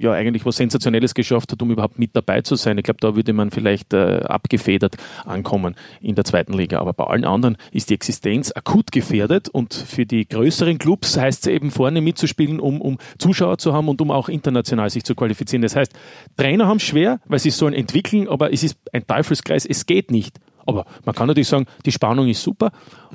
[0.00, 2.76] ja eigentlich was Sensationelles geschafft hat, um überhaupt mit dabei zu sein.
[2.76, 6.80] Ich glaube, da würde man vielleicht äh, abgefedert ankommen in der zweiten Liga.
[6.80, 11.46] Aber bei allen anderen ist die Existenz akut gefährdet und für die größeren Clubs heißt
[11.46, 15.14] es eben vorne mitzuspielen, um, um Zuschauer zu haben und um auch international sich zu
[15.14, 15.62] qualifizieren.
[15.62, 15.92] Das heißt,
[16.36, 20.10] Trainer haben es schwer, weil sie sollen entwickeln, aber es ist ein Teufelskreis, es geht
[20.10, 20.38] nicht.
[20.64, 22.70] Aber man kann natürlich sagen, die Spannung ist super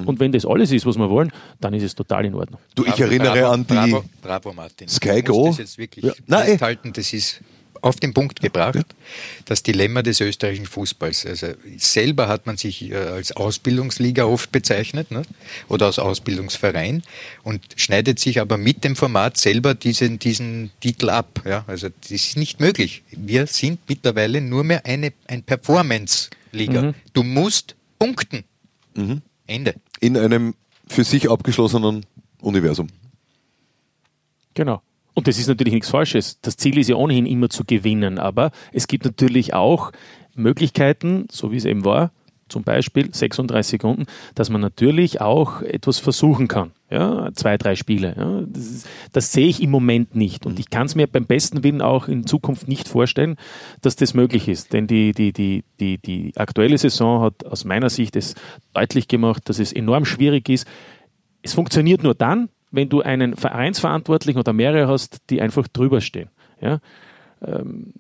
[0.06, 2.60] und wenn das alles ist, was wir wollen, dann ist es total in Ordnung.
[2.76, 4.90] Du, ich erinnere bravo, an die Bravo, bravo Martin.
[4.90, 5.48] Sky Go.
[5.48, 6.12] Das jetzt wirklich Ja.
[6.26, 6.50] Nein, eh.
[6.52, 7.42] festhalten, das ist
[7.82, 8.86] auf den Punkt gebracht,
[9.46, 11.26] das Dilemma des österreichischen Fußballs.
[11.26, 15.24] Also selber hat man sich äh, als Ausbildungsliga oft bezeichnet ne?
[15.68, 17.04] oder als Ausbildungsverein
[17.44, 21.42] und schneidet sich aber mit dem Format selber diesen, diesen Titel ab.
[21.46, 21.64] Ja?
[21.68, 23.04] Also das ist nicht möglich.
[23.12, 26.94] Wir sind mittlerweile nur mehr eine, ein Performance-Liga.
[27.14, 28.44] Du musst punkten.
[29.46, 29.76] Ende.
[30.00, 30.56] in einem
[30.88, 32.06] für sich abgeschlossenen
[32.42, 32.88] Universum.
[34.54, 34.82] Genau.
[35.18, 36.40] Und das ist natürlich nichts Falsches.
[36.42, 39.92] Das Ziel ist ja ohnehin immer zu gewinnen, aber es gibt natürlich auch
[40.36, 42.12] Möglichkeiten, so wie es eben war,
[42.50, 46.70] zum Beispiel 36 Sekunden, dass man natürlich auch etwas versuchen kann.
[46.92, 48.14] Ja, zwei, drei Spiele.
[48.16, 50.46] Ja, das, ist, das sehe ich im Moment nicht.
[50.46, 53.38] Und ich kann es mir beim besten Willen auch in Zukunft nicht vorstellen,
[53.82, 54.72] dass das möglich ist.
[54.72, 58.36] Denn die, die, die, die, die aktuelle Saison hat aus meiner Sicht es
[58.76, 60.68] deutlich gemacht, dass es enorm schwierig ist.
[61.42, 66.30] Es funktioniert nur dann, wenn du einen Vereinsverantwortlichen oder mehrere hast, die einfach drüber stehen.
[66.62, 66.80] Ja?
[67.46, 67.94] Ähm,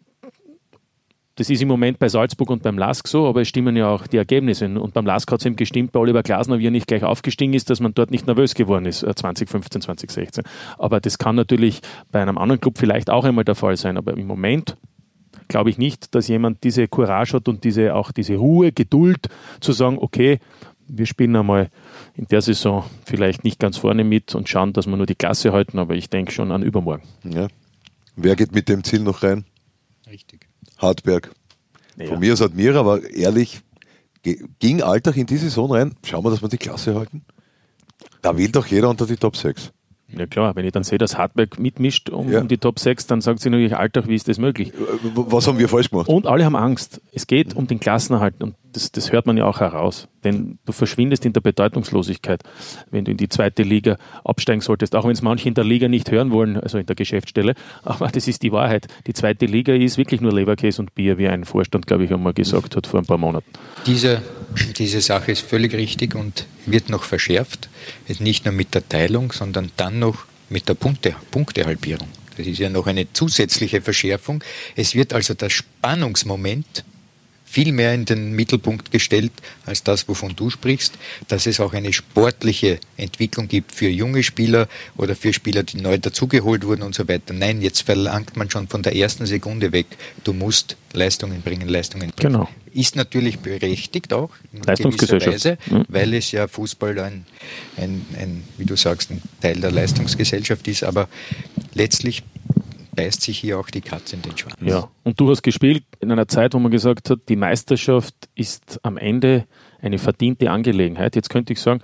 [1.37, 4.07] das ist im Moment bei Salzburg und beim Lask so, aber es stimmen ja auch
[4.07, 4.65] die Ergebnisse.
[4.67, 7.53] Und beim Lask hat es eben gestimmt bei Oliver Glasner, wie er nicht gleich aufgestiegen
[7.53, 10.43] ist, dass man dort nicht nervös geworden ist, 2015, äh, 2016.
[10.79, 13.97] Aber das kann natürlich bei einem anderen Club vielleicht auch einmal der Fall sein.
[13.97, 14.77] Aber im Moment
[15.47, 19.27] glaube ich nicht, dass jemand diese Courage hat und diese, auch diese Ruhe, Geduld
[19.59, 20.39] zu sagen, okay,
[20.87, 21.69] wir spielen einmal
[22.15, 25.51] in der Saison vielleicht nicht ganz vorne mit und schauen, dass wir nur die Klasse
[25.51, 27.03] halten, aber ich denke schon an übermorgen.
[27.23, 27.47] Ja.
[28.15, 29.45] Wer geht mit dem Ziel noch rein?
[30.09, 30.47] Richtig.
[30.77, 31.31] Hartberg.
[31.97, 32.07] Ja.
[32.07, 33.61] Von mir aus Admira, aber ehrlich,
[34.59, 37.23] ging Alltag in die Saison rein, schauen wir, dass wir die Klasse halten.
[38.21, 39.71] Da will doch jeder unter die Top 6.
[40.09, 42.39] Ja klar, wenn ich dann sehe, dass Hartberg mitmischt um, Ja.
[42.39, 44.69] um die Top 6, dann sagt sie natürlich, Alltag, wie ist das möglich?
[44.69, 44.75] Äh,
[45.13, 46.07] Was haben wir falsch gemacht?
[46.07, 47.01] Und alle haben Angst.
[47.11, 50.07] Es geht um den Klassenerhalt und das, das hört man ja auch heraus.
[50.23, 52.41] Denn du verschwindest in der Bedeutungslosigkeit,
[52.91, 55.87] wenn du in die zweite Liga absteigen solltest, auch wenn es manche in der Liga
[55.89, 57.53] nicht hören wollen, also in der Geschäftsstelle.
[57.83, 58.87] Aber das ist die Wahrheit.
[59.07, 62.33] Die zweite Liga ist wirklich nur Leberkäse und Bier, wie ein Vorstand, glaube ich, einmal
[62.33, 63.47] gesagt hat vor ein paar Monaten.
[63.85, 64.21] Diese,
[64.77, 67.69] diese Sache ist völlig richtig und wird noch verschärft.
[68.19, 72.07] Nicht nur mit der Teilung, sondern dann noch mit der Punkte, Punktehalbierung.
[72.37, 74.43] Das ist ja noch eine zusätzliche Verschärfung.
[74.75, 76.83] Es wird also das Spannungsmoment
[77.49, 79.31] viel mehr in den Mittelpunkt gestellt
[79.65, 80.95] als das, wovon du sprichst,
[81.29, 85.97] dass es auch eine sportliche Entwicklung gibt für junge Spieler oder für Spieler, die neu
[85.97, 87.33] dazugeholt wurden und so weiter.
[87.33, 89.85] Nein, jetzt verlangt man schon von der ersten Sekunde weg,
[90.25, 92.33] du musst Leistungen bringen, Leistungen bringen.
[92.33, 92.49] Genau.
[92.73, 95.25] Ist natürlich berechtigt auch in Leistungsgesellschaft.
[95.25, 95.85] gewisser Weise, Mhm.
[95.87, 97.25] weil es ja Fußball ein,
[97.77, 101.07] ein, ein, wie du sagst, ein Teil der Leistungsgesellschaft ist, aber
[101.73, 102.23] letztlich
[102.97, 104.55] beißt sich hier auch die Katze in den Schwanz.
[104.59, 108.79] Ja, und du hast gespielt in einer Zeit, wo man gesagt hat, die Meisterschaft ist
[108.83, 109.45] am Ende
[109.81, 111.15] eine verdiente Angelegenheit.
[111.15, 111.81] Jetzt könnte ich sagen,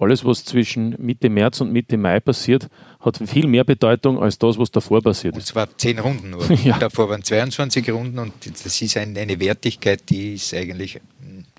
[0.00, 2.68] alles, was zwischen Mitte März und Mitte Mai passiert,
[3.00, 5.48] hat viel mehr Bedeutung als das, was davor passiert Und ist.
[5.48, 6.48] zwar zehn Runden nur.
[6.64, 6.78] Ja.
[6.78, 8.32] Davor waren 22 Runden und
[8.64, 11.00] das ist ein, eine Wertigkeit, die ist eigentlich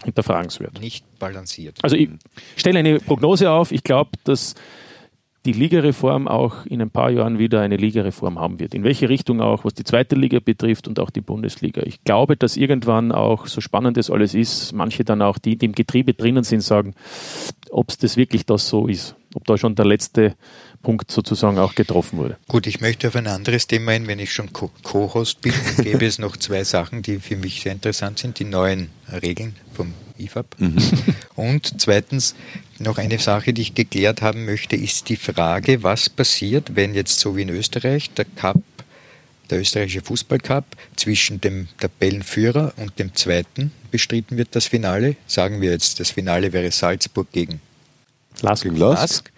[0.04, 0.80] Hinterfragenswert.
[0.80, 1.78] nicht balanciert.
[1.82, 2.10] Also ich
[2.56, 3.72] stelle eine Prognose auf.
[3.72, 4.56] Ich glaube, dass
[5.46, 8.74] die Ligareform auch in ein paar Jahren wieder eine Ligareform haben wird.
[8.74, 11.82] In welche Richtung auch, was die zweite Liga betrifft und auch die Bundesliga.
[11.86, 15.68] Ich glaube, dass irgendwann auch, so spannend das alles ist, manche dann auch, die, die
[15.68, 16.94] im Getriebe drinnen sind, sagen,
[17.70, 19.16] ob es das wirklich das so ist.
[19.36, 20.36] Ob da schon der letzte
[20.82, 22.38] Punkt sozusagen auch getroffen wurde.
[22.48, 26.06] Gut, ich möchte auf ein anderes Thema ein, wenn ich schon Co- Co-Host bin, gäbe
[26.06, 28.40] es noch zwei Sachen, die für mich sehr interessant sind.
[28.40, 28.90] Die neuen
[29.22, 30.56] Regeln vom IFAB.
[31.36, 32.36] Und zweitens
[32.80, 37.20] noch eine Sache, die ich geklärt haben möchte, ist die Frage, was passiert, wenn jetzt
[37.20, 38.62] so wie in Österreich der Cup,
[39.50, 45.16] der österreichische Fußballcup zwischen dem Tabellenführer und dem zweiten bestritten wird, das Finale.
[45.26, 47.60] Sagen wir jetzt, das Finale wäre Salzburg gegen
[48.42, 49.00] Gegen Lask?
[49.00, 49.32] Lask,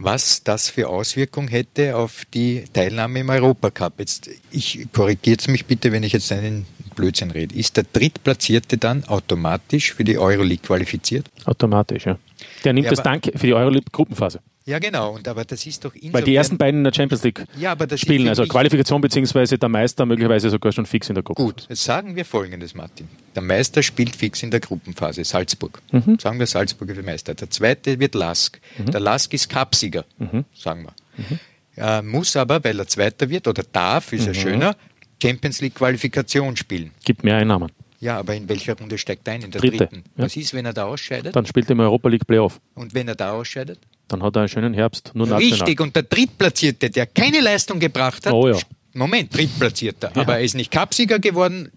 [0.00, 3.94] was das für Auswirkungen hätte auf die Teilnahme im Europacup.
[3.98, 7.54] Jetzt, ich korrigiert mich bitte, wenn ich jetzt einen Blödsinn rede.
[7.54, 11.26] Ist der Drittplatzierte dann automatisch für die Euroleague qualifiziert?
[11.44, 12.18] automatisch, ja.
[12.64, 14.40] Der nimmt Ja, das Dank für die Euroleague-Gruppenphase.
[14.66, 15.14] Ja, genau.
[15.14, 17.86] Und aber das ist doch Weil die ersten beiden in der Champions League Ja, aber
[17.86, 21.42] das ist spielen, also Qualifikation beziehungsweise der Meister möglicherweise sogar schon fix in der Gruppe.
[21.42, 23.08] Gut, jetzt sagen wir Folgendes, Martin.
[23.34, 25.80] Der Meister spielt fix in der Gruppenphase, Salzburg.
[25.92, 26.18] Mhm.
[26.20, 27.34] Sagen wir Salzburg wird Meister.
[27.34, 28.60] Der zweite wird Lask.
[28.78, 30.44] Der Lask ist Cupsieger, Mhm.
[30.54, 31.38] sagen wir.
[31.76, 34.18] Äh, muss aber, weil er Zweiter wird oder darf, Mhm.
[34.18, 34.76] ist ja schöner,
[35.22, 36.90] Champions League Qualifikation spielen.
[37.04, 37.72] Gibt mehr Einnahmen.
[38.00, 39.42] Ja, aber in welcher Runde steigt er ein?
[39.42, 40.04] In der Dritte, dritten.
[40.16, 40.24] ja.
[40.24, 41.34] Was ist, wenn er da ausscheidet?
[41.36, 42.60] Dann spielt er im Europa League Playoff.
[42.74, 43.78] Und wenn er da ausscheidet?
[44.10, 45.12] Dann hat er einen schönen Herbst.
[45.14, 45.58] Nur national.
[45.60, 48.58] Richtig, und der Drittplatzierte, der keine Leistung gebracht hat, Oh ja.
[48.92, 51.70] Moment, Drittplatzierter, aber er ist nicht Cupsieger geworden,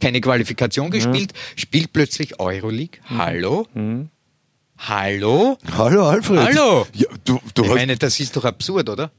[0.00, 2.98] keine Qualifikation gespielt, spielt plötzlich Euroleague.
[3.08, 3.16] Mhm.
[3.16, 3.68] Hallo?
[4.76, 5.56] Hallo?
[5.76, 6.40] Hallo Alfred.
[6.40, 6.86] Hallo?
[6.94, 9.12] Ja, du, du Ich hast, meine, das ist doch absurd, oder?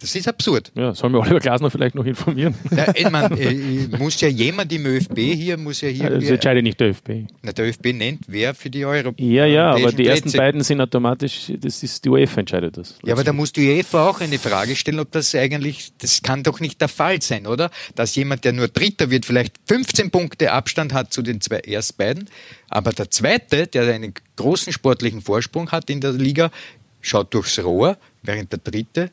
[0.00, 0.70] Das ist absurd.
[0.76, 2.54] Ja, soll mir Oliver Glasner vielleicht noch informieren?
[2.70, 6.62] Ja, ich meine, äh, muss ja jemand im ÖFB hier, muss ja hier, Das entscheidet
[6.62, 7.26] nicht der ÖFB.
[7.42, 9.12] na, der ÖFB nennt, wer für die Euro.
[9.16, 12.96] Ja, ja, aber die ersten Plätze- beiden sind automatisch, das ist die UEFA entscheidet das.
[13.04, 16.44] Ja, aber da muss die UEFA auch eine Frage stellen, ob das eigentlich, das kann
[16.44, 17.70] doch nicht der Fall sein, oder?
[17.96, 21.98] Dass jemand, der nur Dritter wird, vielleicht 15 Punkte Abstand hat zu den zwei erst
[21.98, 22.28] beiden,
[22.68, 26.52] aber der Zweite, der einen großen sportlichen Vorsprung hat in der Liga,
[27.00, 29.10] schaut durchs Rohr, während der Dritte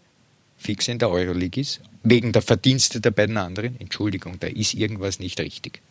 [0.65, 3.79] fix in der Euroleague ist, wegen der Verdienste der beiden anderen.
[3.79, 5.81] Entschuldigung, da ist irgendwas nicht richtig.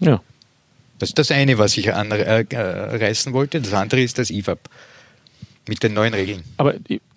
[0.00, 0.22] Ja.
[0.98, 3.60] Das ist das eine, was ich anreißen wollte.
[3.60, 4.58] Das andere ist das IFAB
[5.68, 6.42] mit den neuen Regeln.
[6.56, 6.74] Aber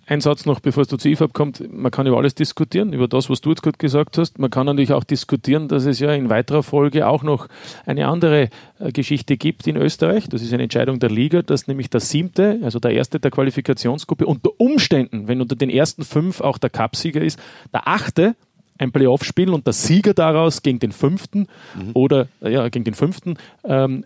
[0.09, 1.71] ein Satz noch, bevor es zu IFAB kommt.
[1.71, 4.39] Man kann über alles diskutieren, über das, was du jetzt gerade gesagt hast.
[4.39, 7.47] Man kann natürlich auch diskutieren, dass es ja in weiterer Folge auch noch
[7.85, 10.27] eine andere äh, Geschichte gibt in Österreich.
[10.27, 14.25] Das ist eine Entscheidung der Liga, dass nämlich der siebte, also der erste der Qualifikationsgruppe,
[14.25, 17.39] unter Umständen, wenn unter den ersten fünf auch der Cupsieger ist,
[17.71, 18.35] der achte
[18.79, 21.91] ein Playoff spielen und der Sieger daraus gegen den fünften mhm.
[21.93, 24.05] oder äh, ja, gegen den fünften ähm,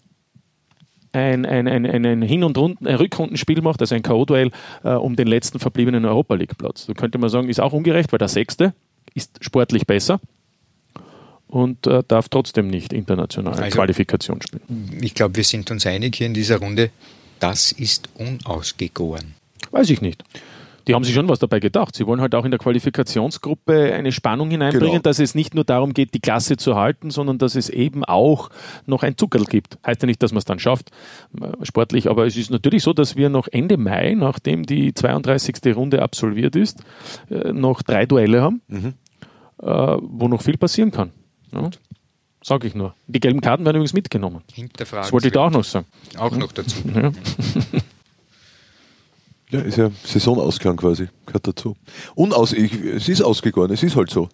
[1.13, 4.51] ein, ein, ein, ein Hin- und Runden, ein Rückrundenspiel macht, also ein K.O.-Duell
[4.83, 6.87] äh, um den letzten verbliebenen Europa League-Platz.
[6.87, 8.73] Da könnte man sagen, ist auch ungerecht, weil der Sechste
[9.13, 10.19] ist sportlich besser
[11.47, 14.99] und äh, darf trotzdem nicht international also, Qualifikation spielen.
[15.01, 16.89] Ich glaube, wir sind uns einig hier in dieser Runde,
[17.39, 19.35] das ist unausgegoren.
[19.71, 20.23] Weiß ich nicht
[20.87, 21.95] die haben sich schon was dabei gedacht.
[21.95, 25.01] Sie wollen halt auch in der Qualifikationsgruppe eine Spannung hineinbringen, genau.
[25.01, 28.49] dass es nicht nur darum geht, die Klasse zu halten, sondern dass es eben auch
[28.85, 29.77] noch ein Zuckerl gibt.
[29.85, 30.91] Heißt ja nicht, dass man es dann schafft,
[31.39, 35.75] äh, sportlich, aber es ist natürlich so, dass wir noch Ende Mai, nachdem die 32.
[35.75, 36.83] Runde absolviert ist,
[37.29, 38.93] äh, noch drei Duelle haben, mhm.
[39.61, 39.67] Äh,
[40.01, 41.11] wo noch viel passieren kann.
[41.53, 41.69] Ja?
[42.43, 42.93] Sage ich nur.
[43.07, 44.41] Die gelben Karten werden übrigens mitgenommen.
[44.75, 45.85] Das wollte ich da auch noch sagen.
[46.17, 46.75] Auch noch dazu.
[46.93, 47.11] Ja.
[49.53, 51.77] Ja, ist ja Saisonausgang quasi, gehört dazu.
[52.15, 54.27] Unaus, ich, es ist ausgegangen, es ist halt so.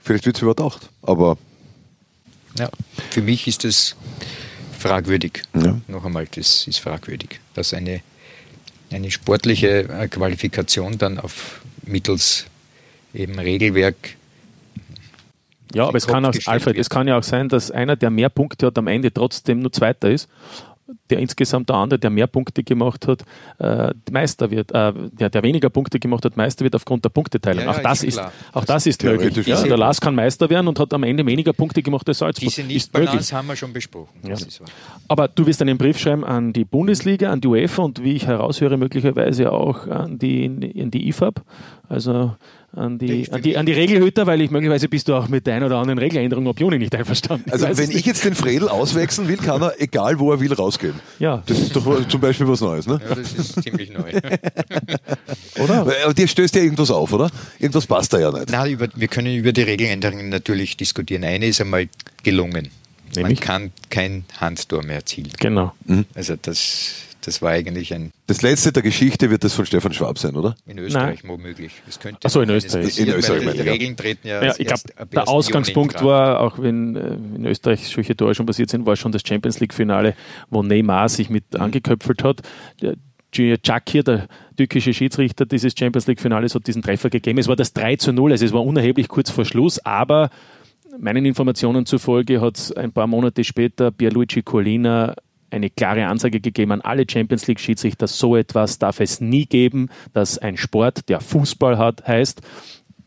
[0.00, 1.38] Vielleicht wird es überdacht, aber.
[2.58, 2.68] Ja,
[3.10, 3.94] für mich ist es
[4.76, 5.44] fragwürdig.
[5.54, 5.80] Ja.
[5.86, 8.00] Noch einmal, das ist fragwürdig, dass eine,
[8.90, 12.46] eine sportliche äh, Qualifikation dann auf mittels
[13.14, 14.16] eben Regelwerk
[15.74, 18.30] ja, aber es kann auch, Alfred, es kann ja auch sein, dass einer, der mehr
[18.30, 20.28] Punkte hat, am Ende trotzdem nur Zweiter ist
[21.10, 23.24] der insgesamt der andere, der mehr Punkte gemacht hat,
[23.58, 27.64] äh, Meister wird, äh, der, der weniger Punkte gemacht hat, Meister wird aufgrund der Punkteteilung.
[27.64, 28.20] Ja, ja, auch das ist,
[28.52, 29.46] auch das ist möglich.
[29.46, 32.48] Ja, der Lars kann Meister werden und hat am Ende weniger Punkte gemacht als Salzburg.
[32.48, 34.18] Diese Nichtbalance haben wir schon besprochen.
[34.26, 34.36] Ja.
[35.08, 38.26] Aber du wirst einen Brief schreiben an die Bundesliga, an die UEFA und wie ich
[38.26, 40.46] heraushöre, möglicherweise auch an die,
[40.80, 41.42] an die IFAB,
[41.88, 42.34] also
[42.76, 45.54] an die, an die, an die Regelhüter, weil ich möglicherweise bist du auch mit der
[45.54, 47.50] ein oder anderen Regeländerung ob Juni nicht einverstanden.
[47.50, 50.94] Also wenn ich jetzt den Fredel auswechseln will, kann er, egal wo er will, rausgehen.
[51.18, 51.42] Ja.
[51.46, 53.00] Das ist doch zum Beispiel was Neues, ne?
[53.08, 54.12] Ja, das ist ziemlich neu.
[55.62, 55.80] oder?
[56.04, 57.30] Aber dir stößt ja irgendwas auf, oder?
[57.58, 58.50] Irgendwas passt da ja nicht.
[58.50, 61.24] Nein, über, wir können über die Regeländerungen natürlich diskutieren.
[61.24, 61.88] Eine ist einmal
[62.22, 62.68] gelungen.
[63.16, 63.40] Nämlich?
[63.40, 65.30] Man kann kein Handtor mehr erzielen.
[65.38, 65.72] Genau.
[65.86, 66.04] Mhm.
[66.14, 68.12] Also das das war eigentlich ein.
[68.26, 70.56] Das letzte der Geschichte wird das von Stefan Schwab sein, oder?
[70.66, 71.32] In Österreich Nein.
[71.32, 71.72] womöglich.
[72.22, 72.98] Achso, in Österreich.
[72.98, 74.44] In Österreich die Regeln treten ja.
[74.44, 78.70] ja ich glaube, der Ausgangspunkt war, auch wenn äh, in Österreich solche Tore schon passiert
[78.70, 80.14] sind, war schon das Champions League-Finale,
[80.50, 81.60] wo Neymar sich mit mhm.
[81.60, 82.42] angeköpfelt hat.
[83.34, 87.38] Jackie, der türkische Schiedsrichter dieses Champions League-Finales, hat diesen Treffer gegeben.
[87.38, 90.30] Es war das 3 zu 0, also es war unerheblich kurz vor Schluss, aber
[90.98, 95.14] meinen Informationen zufolge hat es ein paar Monate später Pierluigi Colina
[95.50, 100.38] eine klare Ansage gegeben an alle Champions League-Schiedsrichter, so etwas darf es nie geben, dass
[100.38, 102.42] ein Sport, der Fußball hat, heißt,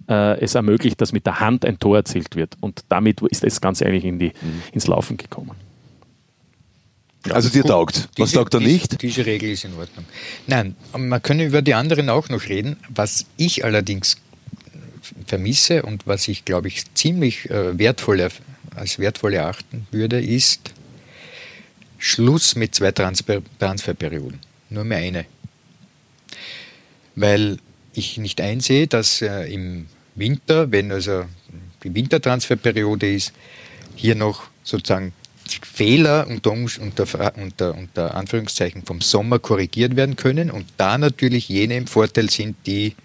[0.10, 2.58] äh, es ermöglicht, dass mit der Hand ein Tor erzielt wird.
[2.60, 4.64] Und damit ist das Ganze eigentlich in die, mhm.
[4.72, 5.52] ins Laufen gekommen.
[7.28, 8.10] Ja, also dir taugt.
[8.18, 9.02] Was diese, taugt er nicht?
[9.02, 10.06] Diese Regel ist in Ordnung.
[10.48, 12.78] Nein, man kann über die anderen auch noch reden.
[12.90, 14.18] Was ich allerdings
[15.28, 18.28] vermisse und was ich, glaube ich, ziemlich äh, wertvoll,
[18.76, 20.74] als wertvoll erachten würde, ist
[22.02, 24.40] Schluss mit zwei Transfer Transferperioden.
[24.72, 25.26] Nur mehr eine.
[27.16, 27.60] Weil
[27.94, 29.86] ich nicht einsehe, dass äh, im
[30.16, 31.26] Winter, wenn also
[31.84, 33.34] die Wintertransferperiode ist,
[33.96, 35.14] hier noch sozusagen
[35.48, 41.78] Fehler unter, unter, unter, unter Anführungszeichen vom Sommer korrigiert werden können und da natürlich jene
[41.78, 42.96] im Vorteil sind, die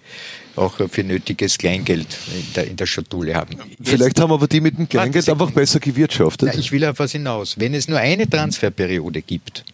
[0.57, 3.57] auch für nötiges Kleingeld in der, in der Schatulle haben.
[3.83, 6.51] Vielleicht haben aber die mit dem Kleingeld einfach besser gewirtschaftet.
[6.53, 7.59] Na, ich will auf was hinaus.
[7.59, 9.65] Wenn es nur eine Transferperiode gibt,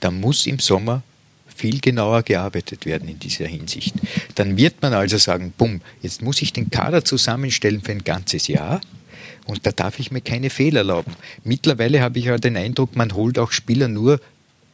[0.00, 1.02] dann muss im Sommer
[1.54, 3.94] viel genauer gearbeitet werden in dieser Hinsicht.
[4.34, 8.48] Dann wird man also sagen, bumm, jetzt muss ich den Kader zusammenstellen für ein ganzes
[8.48, 8.80] Jahr
[9.46, 11.12] und da darf ich mir keine Fehler erlauben.
[11.44, 14.20] Mittlerweile habe ich ja den Eindruck, man holt auch Spieler nur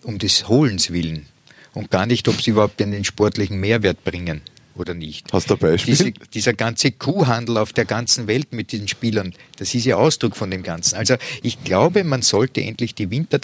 [0.03, 1.27] um des Holens willen
[1.75, 4.43] und gar nicht, ob sie überhaupt einen sportlichen Mehrwert bringen
[4.77, 5.33] oder nicht.
[5.33, 5.97] Hast du ein Beispiel?
[5.97, 10.37] Diese, dieser ganze Kuhhandel auf der ganzen Welt mit diesen Spielern, das ist ja Ausdruck
[10.37, 10.97] von dem Ganzen.
[10.97, 13.39] Also ich glaube, man sollte endlich die Winter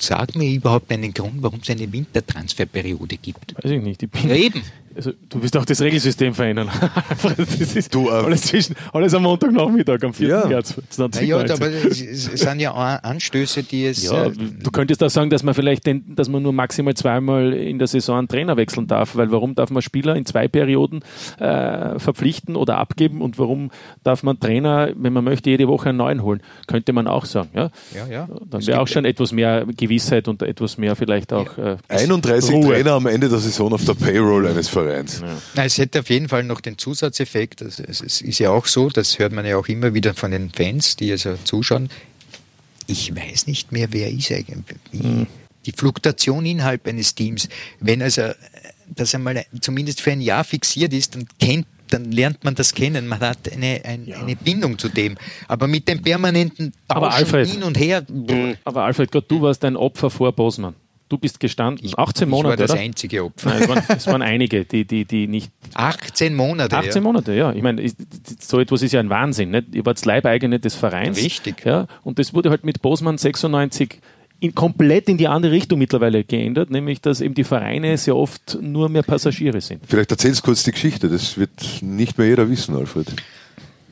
[0.00, 3.54] Sag mir überhaupt einen Grund, warum es eine Wintertransferperiode gibt.
[3.56, 4.02] Weiß ich nicht.
[4.02, 4.62] Ich bin, ja, eben.
[4.98, 6.68] Also, du wirst auch das Regelsystem verändern.
[7.36, 10.28] das ist du, äh, alles, zwischen, alles am Montagnachmittag, am 4.
[10.28, 10.46] Ja.
[10.48, 10.74] März.
[11.20, 14.02] Ja, aber es sind ja Anstöße, die es.
[14.02, 17.52] Ja, äh, du könntest auch sagen, dass man vielleicht den, dass man nur maximal zweimal
[17.52, 21.04] in der Saison einen Trainer wechseln darf, weil warum darf man Spieler in zwei Perioden
[21.38, 23.70] äh, verpflichten oder abgeben und warum
[24.02, 26.42] darf man Trainer, wenn man möchte, jede Woche einen neuen holen?
[26.66, 27.50] Könnte man auch sagen.
[27.54, 28.06] Ja, ja.
[28.10, 28.28] ja.
[28.50, 31.56] Dann wäre auch schon etwas mehr Gewissheit und etwas mehr vielleicht auch.
[31.56, 32.66] Äh, 31 Ruhe.
[32.66, 34.87] Trainer am Ende der Saison auf der Payroll eines Vereins.
[34.88, 35.22] Vereins.
[35.54, 35.64] Ja.
[35.64, 37.60] Es hätte auf jeden Fall noch den Zusatzeffekt.
[37.60, 40.96] Es ist ja auch so, das hört man ja auch immer wieder von den Fans,
[40.96, 41.90] die also zuschauen.
[42.86, 44.78] Ich weiß nicht mehr, wer ist eigentlich.
[44.92, 45.26] Mhm.
[45.66, 47.48] Die Fluktuation innerhalb eines Teams,
[47.80, 48.30] wenn also
[48.94, 53.06] das einmal zumindest für ein Jahr fixiert ist, dann kennt dann lernt man das kennen.
[53.06, 54.18] Man hat eine, ein, ja.
[54.20, 55.16] eine Bindung zu dem.
[55.46, 58.04] Aber mit dem permanenten Tauschen Alfred, hin und her.
[58.64, 60.74] Aber Alfred, Gott, du warst ein Opfer vor Bosman.
[61.08, 62.80] Du bist gestanden, 18 Monate, Ich war das oder?
[62.80, 63.48] einzige Opfer.
[63.48, 65.50] Nein, es, waren, es, waren, einige, die, die, die nicht...
[65.74, 67.00] 18 Monate, 18 ja.
[67.00, 67.52] Monate, ja.
[67.52, 67.90] Ich meine,
[68.40, 69.50] so etwas ist ja ein Wahnsinn.
[69.50, 69.74] Nicht?
[69.74, 71.16] Ihr wart Leibeigene des Vereins.
[71.16, 71.64] Richtig.
[71.64, 74.00] Ja, und das wurde halt mit Bosman 96
[74.40, 78.58] in, komplett in die andere Richtung mittlerweile geändert, nämlich dass eben die Vereine sehr oft
[78.60, 79.82] nur mehr Passagiere sind.
[79.86, 83.08] Vielleicht erzählst du kurz die Geschichte, das wird nicht mehr jeder wissen, Alfred.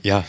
[0.03, 0.25] Ja,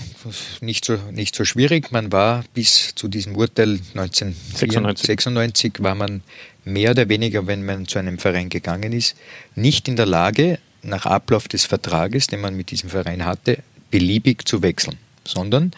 [0.60, 1.92] nicht so, nicht so schwierig.
[1.92, 6.24] Man war bis zu diesem Urteil 1996 war man
[6.68, 9.16] mehr oder weniger, wenn man zu einem Verein gegangen ist,
[9.56, 13.58] nicht in der Lage, nach Ablauf des Vertrages, den man mit diesem Verein hatte,
[13.92, 15.72] beliebig zu wechseln, sondern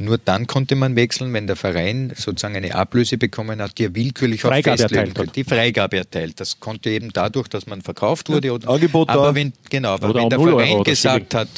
[0.00, 3.94] nur dann konnte man wechseln, wenn der Verein sozusagen eine Ablöse bekommen hat, die er
[3.96, 5.32] willkürlich auch Freigabe festlegen konnte.
[5.32, 6.38] Die Freigabe erteilt.
[6.38, 8.52] Das konnte eben dadurch, dass man verkauft wurde.
[8.52, 9.34] Oder, Angebot aber da.
[9.34, 11.48] wenn, genau, aber wenn der 0 Euro Verein gesagt hat,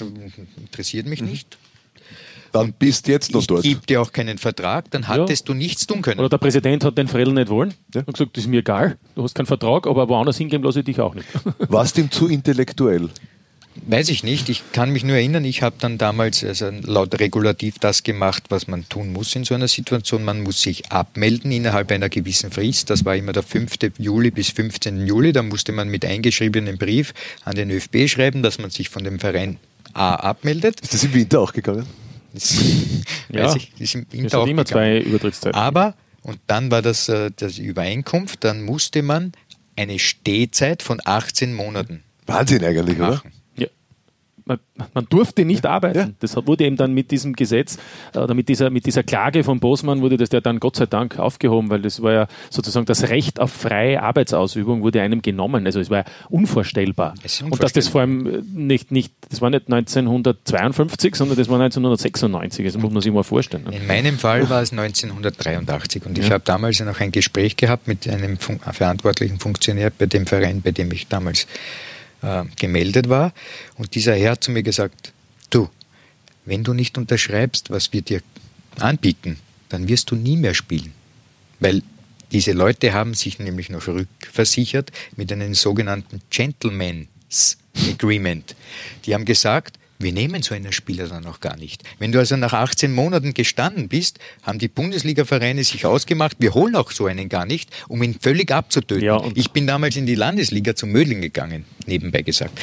[0.57, 1.29] interessiert mich Mhm.
[1.29, 1.59] nicht,
[2.53, 3.63] Dann bist jetzt noch ich dort.
[3.63, 6.19] gebe dir auch keinen Vertrag, dann hattest du nichts tun können.
[6.21, 8.03] Oder der Präsident hat den Fredel nicht wollen Ja.
[8.07, 10.85] und gesagt, das ist mir egal, du hast keinen Vertrag, aber woanders hingehen lasse ich
[10.87, 11.29] dich auch nicht.
[11.69, 13.09] Warst ihm zu intellektuell?
[13.87, 14.49] Weiß ich nicht.
[14.49, 18.67] Ich kann mich nur erinnern, ich habe dann damals also laut Regulativ das gemacht, was
[18.67, 20.25] man tun muss in so einer Situation.
[20.25, 22.91] Man muss sich abmelden innerhalb einer gewissen Frist.
[22.91, 23.77] Das war immer der 5.
[23.97, 25.07] Juli bis 15.
[25.07, 25.33] Juli.
[25.33, 29.21] Da musste man mit eingeschriebenem Brief an den ÖFB schreiben, dass man sich von dem
[29.21, 29.59] Verein
[29.93, 30.81] A abmeldet.
[30.81, 31.87] Ist das im Winter auch gegangen?
[32.35, 32.55] Das,
[33.29, 33.45] Ja.
[33.47, 35.59] weiß ich, ist im Es Winter auch immer zwei Übertrittszeiten.
[35.59, 39.33] Aber, und dann war das, äh, das Übereinkunft, dann musste man
[39.77, 43.11] eine Stehzeit von 18 Monaten Wahnsinn eigentlich, oder?
[43.11, 43.30] machen.
[43.30, 43.30] Ja.
[44.45, 44.59] Man,
[44.95, 45.99] man durfte nicht arbeiten.
[45.99, 46.11] Ja.
[46.21, 47.79] Das wurde eben dann mit diesem Gesetz
[48.15, 50.87] äh, oder mit dieser, mit dieser Klage von Bosman wurde das ja dann Gott sei
[50.87, 55.67] Dank aufgehoben, weil das war ja sozusagen das Recht auf freie Arbeitsausübung wurde einem genommen.
[55.67, 57.15] Also es war ja unvorstellbar.
[57.23, 61.37] Es ist Und dass das vor allem äh, nicht, nicht, das war nicht 1952, sondern
[61.37, 62.65] das war 1996.
[62.67, 63.65] Das muss man sich mal vorstellen.
[63.65, 63.77] Ne?
[63.77, 68.09] In meinem Fall war es 1983 und ich habe damals noch ein Gespräch gehabt mit
[68.09, 71.47] einem fun verantwortlichen Funktionär bei dem Verein, bei dem ich damals
[72.23, 73.33] äh, gemeldet war.
[73.77, 75.13] Und dieser Herr hat zu mir gesagt,
[75.51, 75.69] du,
[76.45, 78.23] wenn du nicht unterschreibst, was wir dir
[78.79, 80.93] anbieten, dann wirst du nie mehr spielen.
[81.59, 81.83] Weil
[82.33, 88.55] diese Leute haben sich nämlich noch rückversichert mit einem sogenannten Gentleman's Agreement.
[89.05, 91.85] Die haben gesagt, wir nehmen so einen Spieler dann auch gar nicht.
[91.99, 96.75] Wenn du also nach 18 Monaten gestanden bist, haben die Bundesliga-Vereine sich ausgemacht, wir holen
[96.75, 99.05] auch so einen gar nicht, um ihn völlig abzutöten.
[99.05, 102.59] Ja, und- ich bin damals in die Landesliga zum Mödling gegangen, nebenbei gesagt.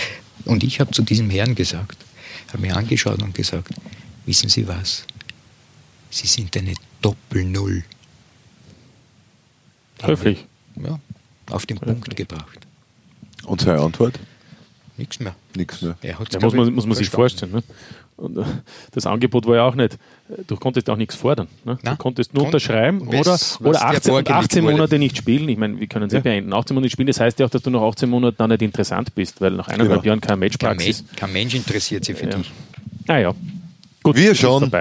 [0.46, 1.98] Und ich habe zu diesem Herrn gesagt,
[2.50, 3.70] habe mir angeschaut und gesagt,
[4.26, 5.06] wissen Sie was?
[6.10, 7.84] Sie sind eine Doppel-Null.
[10.02, 10.46] Höflich.
[10.76, 11.00] Ja,
[11.50, 12.60] auf den Punkt gebracht.
[13.46, 14.20] Und seine Antwort?
[14.98, 15.36] Nichts mehr.
[15.58, 15.96] Nichts mehr.
[16.02, 17.52] Glaub muss man, muss man sich verstanden.
[17.52, 17.54] vorstellen.
[17.54, 17.64] Ne?
[18.16, 18.44] Und äh,
[18.92, 19.98] das Angebot war ja auch nicht,
[20.48, 21.48] du konntest auch nichts fordern.
[21.66, 21.76] Ne?
[21.76, 21.98] Du Nein.
[21.98, 24.74] konntest nur unterschreiben was- oder, was oder dir 18, und vorgelegt 18 wurde.
[24.74, 25.50] Monate nicht spielen.
[25.50, 26.20] Ich meine, wir können es ja.
[26.22, 26.54] beenden.
[26.54, 29.14] 18 Monate spielen, das heißt ja auch, dass du nach 18 Monaten dann nicht interessant
[29.14, 30.14] bist, weil nach eineinhalb Genau.
[30.14, 31.04] Jahren Kein, Matchpraxis.
[31.04, 32.38] Mensch, kein Mensch interessiert sich für Ja.
[32.38, 32.52] dich.
[33.06, 33.36] Naja.
[34.04, 34.72] Gut, Wir schon.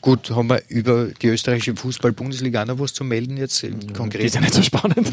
[0.00, 4.24] Gut, haben wir über die österreichische Fußball-Bundesliga auch noch was zu melden jetzt im konkret?
[4.24, 5.10] ist ja nicht so spannend.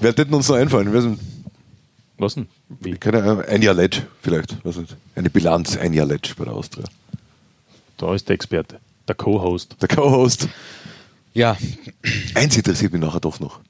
[0.00, 0.92] Wer hätte uns noch einfallen?
[0.92, 1.18] Wir sind,
[2.18, 2.48] Was denn?
[2.80, 2.92] Wie?
[2.96, 4.56] keine Ahnung, ein Jahr Letsch vielleicht.
[4.64, 4.96] Was nicht.
[5.14, 6.84] Eine Bilanz, ein Jahr Letsch bei der Austria.
[7.96, 8.78] Da ist der Experte,
[9.08, 9.76] der Co-Host.
[9.80, 10.48] Der Co-Host.
[11.32, 11.56] Ja,
[12.34, 13.60] Eins interessiert mich nachher doch noch.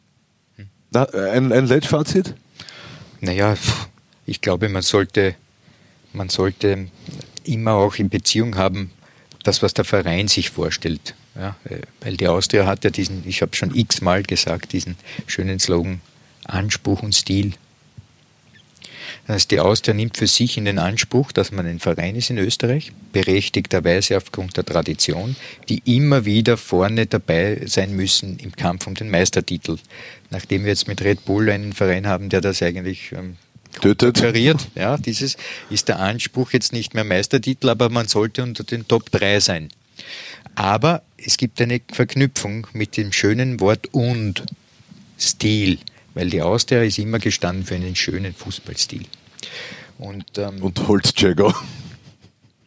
[0.91, 2.35] Na, ein ein Letsch-Fazit?
[3.21, 3.57] naja,
[4.25, 5.35] ich glaube, man sollte,
[6.13, 6.89] man sollte
[7.45, 8.91] immer auch in Beziehung haben,
[9.43, 11.15] das, was der Verein sich vorstellt.
[11.35, 15.59] Ja, äh, weil die Austria hat ja diesen, ich habe schon x-mal gesagt, diesen schönen
[15.61, 16.01] Slogan
[16.49, 17.53] Anspruch und Stil.
[19.27, 22.31] Das heißt, die Austria nimmt für sich in den Anspruch, dass man ein Verein ist
[22.31, 25.37] in Österreich, berechtigterweise aufgrund der Tradition,
[25.69, 29.79] die immer wieder vorne dabei sein müssen im Kampf um den Meistertitel.
[30.31, 33.37] Nachdem wir jetzt mit Red Bull einen Verein haben, der das eigentlich ähm,
[33.81, 35.37] konterkariert, ja, dieses
[35.71, 39.71] ist der Anspruch jetzt nicht mehr Meistertitel, aber man sollte unter den Top 3 sein.
[40.55, 44.45] Aber es gibt eine Verknüpfung mit dem schönen Wort und
[45.19, 45.79] Stil,
[46.17, 49.05] weil die Austria ist immer gestanden für einen schönen Fußballstil.
[49.99, 51.55] Und, ähm, Und Holzjäger.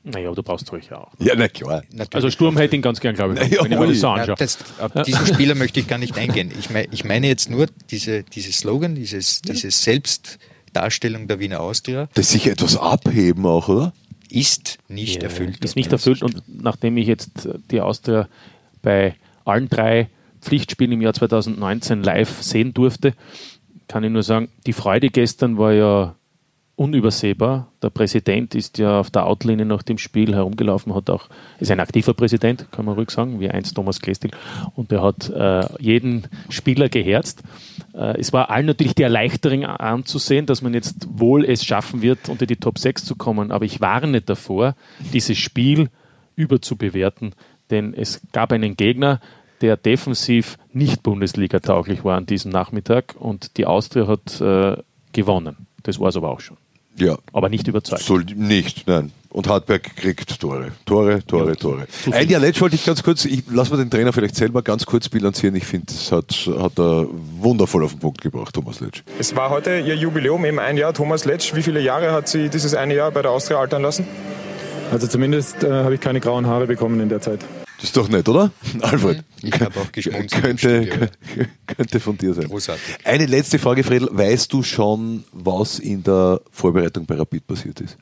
[0.04, 1.12] Naja, du brauchst ruhig auch.
[1.20, 1.84] Ja, na klar.
[1.92, 4.08] natürlich Also Sturm hätte ihn ganz gern, glaube ich, Naja, wenn ich mir das so
[4.08, 4.36] Ja, anschaue.
[4.38, 6.52] das, auf diesen Spieler möchte ich gar nicht eingehen.
[6.58, 12.08] Ich, mein, ich meine jetzt nur diese, dieses Slogan, dieses, diese Selbstdarstellung der Wiener Austria
[12.14, 13.94] Das sich etwas abheben auch, oder?
[14.32, 15.66] ist nicht Ja, erfüllt.
[15.66, 18.30] Ist nicht erfüllt und nachdem ich jetzt die Austria
[18.84, 20.08] bei allen drei
[20.42, 23.14] Pflichtspielen im Jahr 2019 live sehen durfte,
[23.88, 26.16] kann ich nur sagen, die Freude gestern war ja
[26.80, 27.68] unübersehbar.
[27.82, 31.28] Der Präsident ist ja auf der Outlinie nach dem Spiel herumgelaufen, hat auch,
[31.60, 34.32] ist ein aktiver Präsident, kann man ruhig sagen, wie einst Thomas Klestil,
[34.76, 37.44] und er hat äh, jeden Spieler geherzt.
[37.94, 42.30] Äh, es war allen natürlich die Erleichterung anzusehen, dass man jetzt wohl es schaffen wird,
[42.30, 44.76] unter die Top 6 zu kommen, aber ich warne davor,
[45.12, 45.90] dieses Spiel
[46.38, 47.34] überzubewerten,
[47.72, 49.20] denn es gab einen Gegner,
[49.62, 54.78] der defensiv nicht Bundesliga-tauglich war an diesem Nachmittag und die Austria hat äh,
[55.14, 55.68] gewonnen.
[55.84, 56.58] Das war es aber auch schon.
[56.98, 57.18] Ja.
[57.34, 58.04] Aber nicht überzeugt.
[58.04, 59.12] Soll nicht, nein.
[59.32, 60.72] Und Hartberg kriegt Tore.
[60.86, 61.88] Tore, Tore, Ja, Tore.
[62.12, 65.08] Ein Dialekt wollte ich ganz kurz, ich lasse mal den Trainer vielleicht selber ganz kurz
[65.08, 65.56] bilanzieren.
[65.56, 67.08] Ich finde, das hat, hat er
[67.40, 69.04] wundervoll auf den Punkt gebracht, Thomas Letsch.
[69.20, 70.94] Es war heute Ihr Jubiläum, eben ein Jahr.
[70.94, 74.08] Thomas Letsch, wie viele Jahre hat Sie dieses eine Jahr bei der Austria altern lassen?
[74.92, 77.46] Also zumindest äh, habe ich keine grauen Haare bekommen in der Zeit.
[77.80, 78.52] Das ist doch nett, oder?
[78.82, 79.24] Alfred.
[79.42, 81.10] Ich habe auch geschmunzelt Könnte,
[81.66, 82.46] könnte von dir sein.
[82.50, 82.84] Großartig.
[83.06, 84.10] Eine letzte Frage, Fredel.
[84.12, 87.98] Weißt du schon, was in der Vorbereitung bei Rapid passiert ist?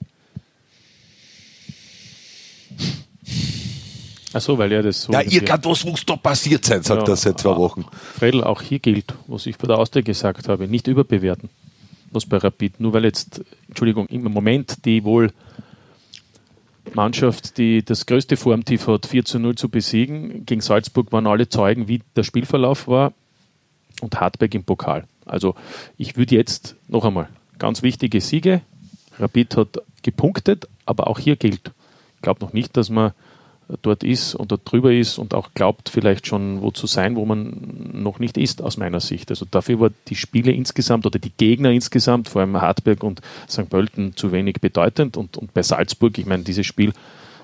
[4.33, 5.13] Achso, weil ja das so.
[5.13, 7.13] Ja, irgendwas muss da passiert sein, sagt Ja.
[7.13, 7.85] er seit zwei Wochen.
[8.17, 11.49] Fredel, auch hier gilt, was ich bei der Austria gesagt habe, nicht überbewerten,
[12.11, 12.79] was bei Rapid.
[12.79, 15.31] Nur weil jetzt, Entschuldigung, im Moment die wohl
[16.97, 20.45] Mannschaft, die das größte Formtief hat, 4 zu 0 zu besiegen.
[20.45, 23.13] Gegen Salzburg waren alle Zeugen, wie der Spielverlauf war
[24.01, 25.05] und Hartberg im Pokal.
[25.25, 25.55] Also
[25.97, 27.29] ich würde jetzt noch einmal
[27.59, 28.61] ganz wichtige Siege.
[29.19, 31.71] Rapid hat gepunktet, aber auch hier gilt.
[32.15, 33.13] Ich glaube noch nicht, dass man
[33.81, 37.25] dort ist und dort drüber ist und auch glaubt, vielleicht schon wo zu sein, wo
[37.25, 39.29] man noch nicht ist, aus meiner Sicht.
[39.29, 43.69] Also dafür war die Spiele insgesamt oder die Gegner insgesamt, vor allem Hartberg und St.
[43.69, 45.17] Pölten, zu wenig bedeutend.
[45.17, 46.93] Und, und bei Salzburg, ich meine, dieses Spiel,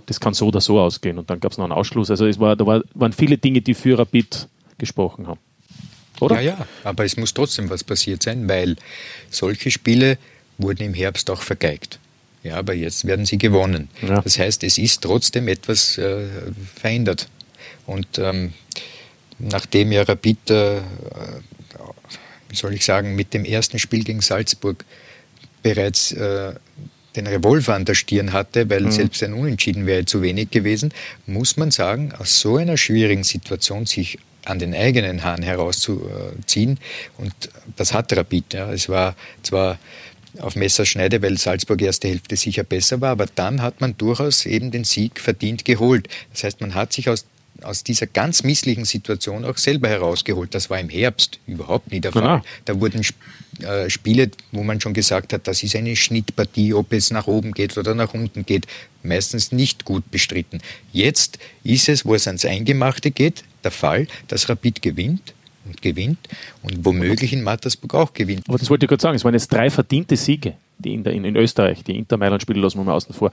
[0.06, 1.18] das kann so oder so ausgehen.
[1.18, 2.10] Und dann gab es noch einen Ausschluss.
[2.10, 4.48] Also es war, da war, waren viele Dinge, die für Rapid
[4.78, 5.40] gesprochen haben.
[6.22, 6.36] Oder?
[6.36, 8.78] Ja, ja, aber es muss trotzdem was passiert sein, weil
[9.30, 10.18] solche Spiele
[10.58, 12.00] wurden im Herbst auch vergeigt.
[12.44, 13.90] Ja, aber jetzt werden sie gewonnen.
[14.02, 14.22] Ja.
[14.22, 16.28] Das heißt, es ist trotzdem etwas äh,
[16.76, 17.30] verändert.
[17.86, 18.54] Und ähm,
[19.40, 20.82] nachdem ja Rapid, äh,
[22.50, 24.84] wie soll ich sagen, mit dem ersten Spiel gegen Salzburg
[25.62, 26.54] bereits äh,
[27.16, 30.94] den Revolver an der Stirn hatte, weil selbst ein Unentschieden wäre zu wenig gewesen,
[31.26, 36.80] muss man sagen, aus so einer schwierigen Situation sich an den eigenen Haaren herauszuziehen.
[37.18, 37.34] Und
[37.76, 38.54] das hat Rapid.
[38.54, 38.72] Ja.
[38.72, 39.80] Es war zwar
[40.40, 44.72] auf Messerschneide, weil Salzburg erste Hälfte sicher besser war, aber dann hat man durchaus eben
[44.72, 46.08] den Sieg verdient geholt.
[46.32, 47.26] Das heißt, man hat sich aus,
[47.62, 50.54] aus dieser ganz misslichen Situation auch selber herausgeholt.
[50.56, 52.22] Das war im Herbst überhaupt nie der Fall.
[52.22, 52.42] Genau.
[52.66, 53.06] Da wurden
[53.62, 57.52] äh, Spiele, wo man schon gesagt hat, das ist eine Schnittpartie, ob es nach oben
[57.52, 58.66] geht oder nach unten geht,
[59.04, 60.62] meistens nicht gut bestritten.
[60.92, 65.34] Jetzt ist es, wo es ans Eingemachte geht, der Fall, dass Rapid gewinnt
[65.66, 66.20] und gewinnt
[66.62, 68.44] und womöglich in Mattersburg auch gewinnt.
[68.48, 71.14] Aber das wollte ich gerade sagen, es waren jetzt drei verdiente Siege die in, der,
[71.14, 71.84] in, in Österreich.
[71.84, 73.32] Die Inter Mailand-Spiele lassen wir mal außen vor.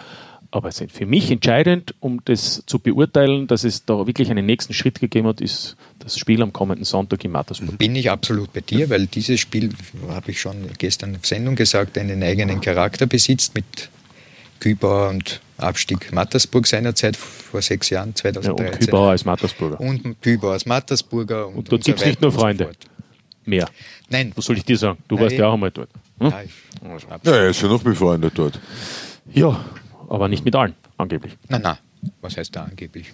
[0.53, 4.47] Aber es sind für mich entscheidend, um das zu beurteilen, dass es da wirklich einen
[4.47, 7.79] nächsten Schritt gegeben hat, ist das Spiel am kommenden Sonntag in Mattersburg.
[7.79, 9.71] Bin ich absolut bei dir, weil dieses Spiel,
[10.09, 13.91] habe ich schon gestern auf Sendung gesagt, einen eigenen Charakter besitzt mit
[14.59, 18.67] Kübauer und Abstieg Mattersburg seinerzeit vor sechs Jahren, Ja, 2013.
[18.73, 19.81] und Kübauer als Mattersburger.
[19.81, 21.49] Und Kübauer als Mattersburger.
[21.49, 22.71] Und, Und dort gibt es nicht nur so Freunde.
[23.45, 23.69] Mehr.
[24.09, 24.33] Nein.
[24.37, 24.99] Was soll ich dir sagen?
[25.09, 25.89] Du Ja, warst ja auch einmal dort.
[26.19, 26.29] Hm?
[26.29, 26.43] Ja.
[27.25, 28.61] Ja, er ist ja noch befreundet dort.
[29.33, 29.65] Ja,
[30.09, 31.37] aber nicht mit allen, angeblich.
[31.49, 31.79] Na, na.
[32.23, 33.13] Was heißt da angeblich?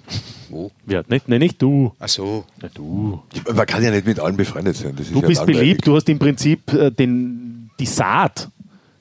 [0.49, 0.71] Wo?
[0.87, 1.93] Ja, nicht, nein, nicht du.
[1.99, 2.45] Ach so.
[2.63, 3.21] Ja, du.
[3.53, 4.95] Man kann ja nicht mit allen befreundet sein.
[4.97, 5.61] Das ist Du ja bist langweilig.
[5.61, 8.49] beliebt, du hast im Prinzip äh, den, die Saat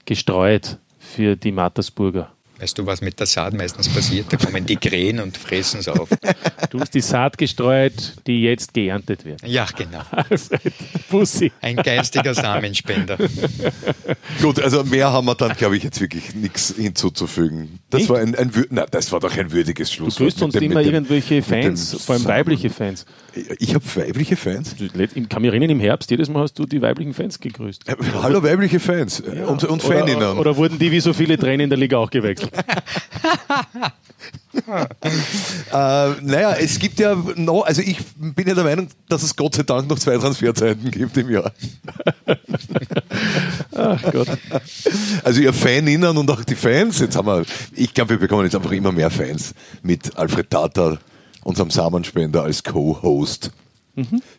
[0.05, 2.31] gestreut für die Mattersburger.
[2.57, 4.27] Weißt du, was mit der Saat meistens passiert?
[4.31, 6.09] Da kommen die Krähen und fressen es auf.
[6.71, 9.45] Du hast die Saat gestreut, die jetzt geerntet wird.
[9.47, 10.01] Ja, genau.
[10.11, 10.73] Alfred,
[11.09, 11.51] Pussy.
[11.61, 13.17] Ein geistiger Samenspender.
[14.41, 17.79] Gut, also mehr haben wir dann, glaube ich, jetzt wirklich nichts hinzuzufügen.
[17.91, 18.09] Das Nicht?
[18.09, 20.15] war ein, ein na, das war doch ein würdiges Du Schluss.
[20.17, 23.05] grüßt sonst immer irgendwelche Fans, vor allem weibliche Fans.
[23.59, 24.75] Ich habe weibliche Fans.
[24.75, 27.87] Du- Ich kann mich erinnern, im Herbst, jedes Mal hast du die weiblichen Fans gegrüßt.
[27.87, 30.17] Äh, Hallo weibliche Fans äh, und, und Faninnen.
[30.17, 32.44] Oder, oder wurden die wie so viele Trainer in der Liga auch gewechselt?
[35.71, 39.55] Äh, naja, es gibt ja noch, also ich bin ja der Meinung, dass es Gott
[39.55, 41.51] sei Dank noch zwei Transferzeiten gibt im Jahr.
[43.75, 44.29] Ach Gott.
[45.23, 47.43] Also ihr Faninnen und auch die Fans, jetzt haben wir,
[47.73, 50.97] ich glaube, wir bekommen jetzt einfach immer mehr Fans mit Alfred Tata,
[51.43, 53.51] unserem Samenspender, als Co-Host.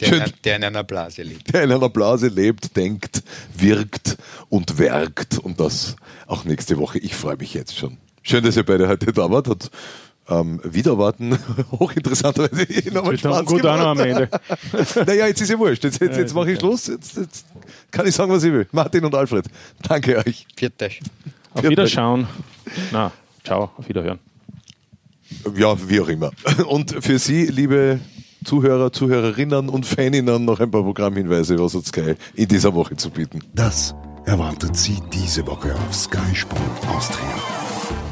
[0.00, 0.22] Der, Schön.
[0.22, 1.52] in- der in einer Blase lebt.
[1.54, 3.22] der in einer Blase lebt, denkt,
[3.56, 4.16] wirkt
[4.48, 5.38] und werkt.
[5.38, 5.96] Und das
[6.26, 6.98] auch nächste Woche.
[6.98, 7.96] Ich freue mich jetzt schon.
[8.22, 9.48] Schön, dass ihr beide heute da wart.
[9.48, 9.70] Hat
[10.28, 11.38] ähm, wieder warten.
[11.70, 14.28] Hochinteressanterweise dann Spaß gut an am gemacht.
[14.72, 14.86] Ende.
[15.06, 15.84] Naja, jetzt ist ja wurscht.
[15.84, 16.88] Jetzt, jetzt, jetzt mache ich Schluss.
[16.88, 17.46] Jetzt, jetzt
[17.92, 18.66] kann ich sagen, was ich will.
[18.72, 19.46] Martin und Alfred,
[19.88, 20.46] danke euch.
[20.56, 20.90] Vierte.
[21.54, 22.26] Auf Wiederschauen.
[22.92, 23.12] Na,
[23.44, 24.18] ciao, auf Wiederhören.
[25.56, 26.30] Ja, wie auch immer.
[26.68, 28.00] Und für Sie, liebe
[28.46, 33.10] Zuhörer, Zuhörerinnen und Faninnen, noch ein paar Programmhinweise, was hat Sky in dieser Woche zu
[33.10, 33.40] bieten.
[33.52, 33.92] Das
[34.24, 37.26] erwartet Sie diese Woche auf Sky Sport Austria.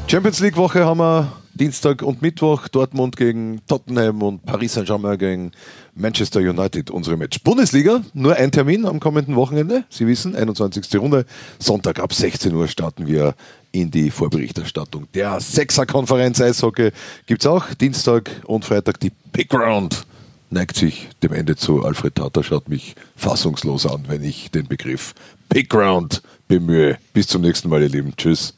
[0.07, 5.51] Champions League Woche haben wir Dienstag und Mittwoch Dortmund gegen Tottenham und Paris Saint-Germain gegen
[5.95, 7.39] Manchester United, unsere Match.
[7.41, 9.85] Bundesliga, nur ein Termin am kommenden Wochenende.
[9.89, 10.93] Sie wissen, 21.
[10.97, 11.25] Runde.
[11.59, 13.35] Sonntag ab 16 Uhr starten wir
[13.71, 15.07] in die Vorberichterstattung.
[15.13, 16.91] Der Sechser-Konferenz Eishockey
[17.25, 17.73] gibt es auch.
[17.75, 20.05] Dienstag und Freitag die Big Round
[20.49, 21.83] neigt sich dem Ende zu.
[21.83, 25.13] Alfred Tata schaut mich fassungslos an, wenn ich den Begriff
[25.49, 26.97] Big Round bemühe.
[27.13, 28.13] Bis zum nächsten Mal, ihr Lieben.
[28.15, 28.53] Tschüss.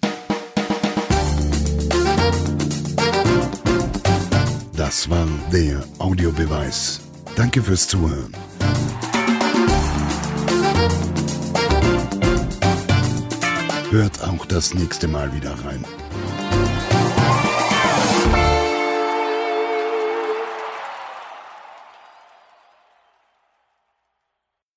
[4.75, 7.01] Das war der Audiobeweis.
[7.35, 8.33] Danke fürs Zuhören.
[13.89, 15.83] Hört auch das nächste Mal wieder rein.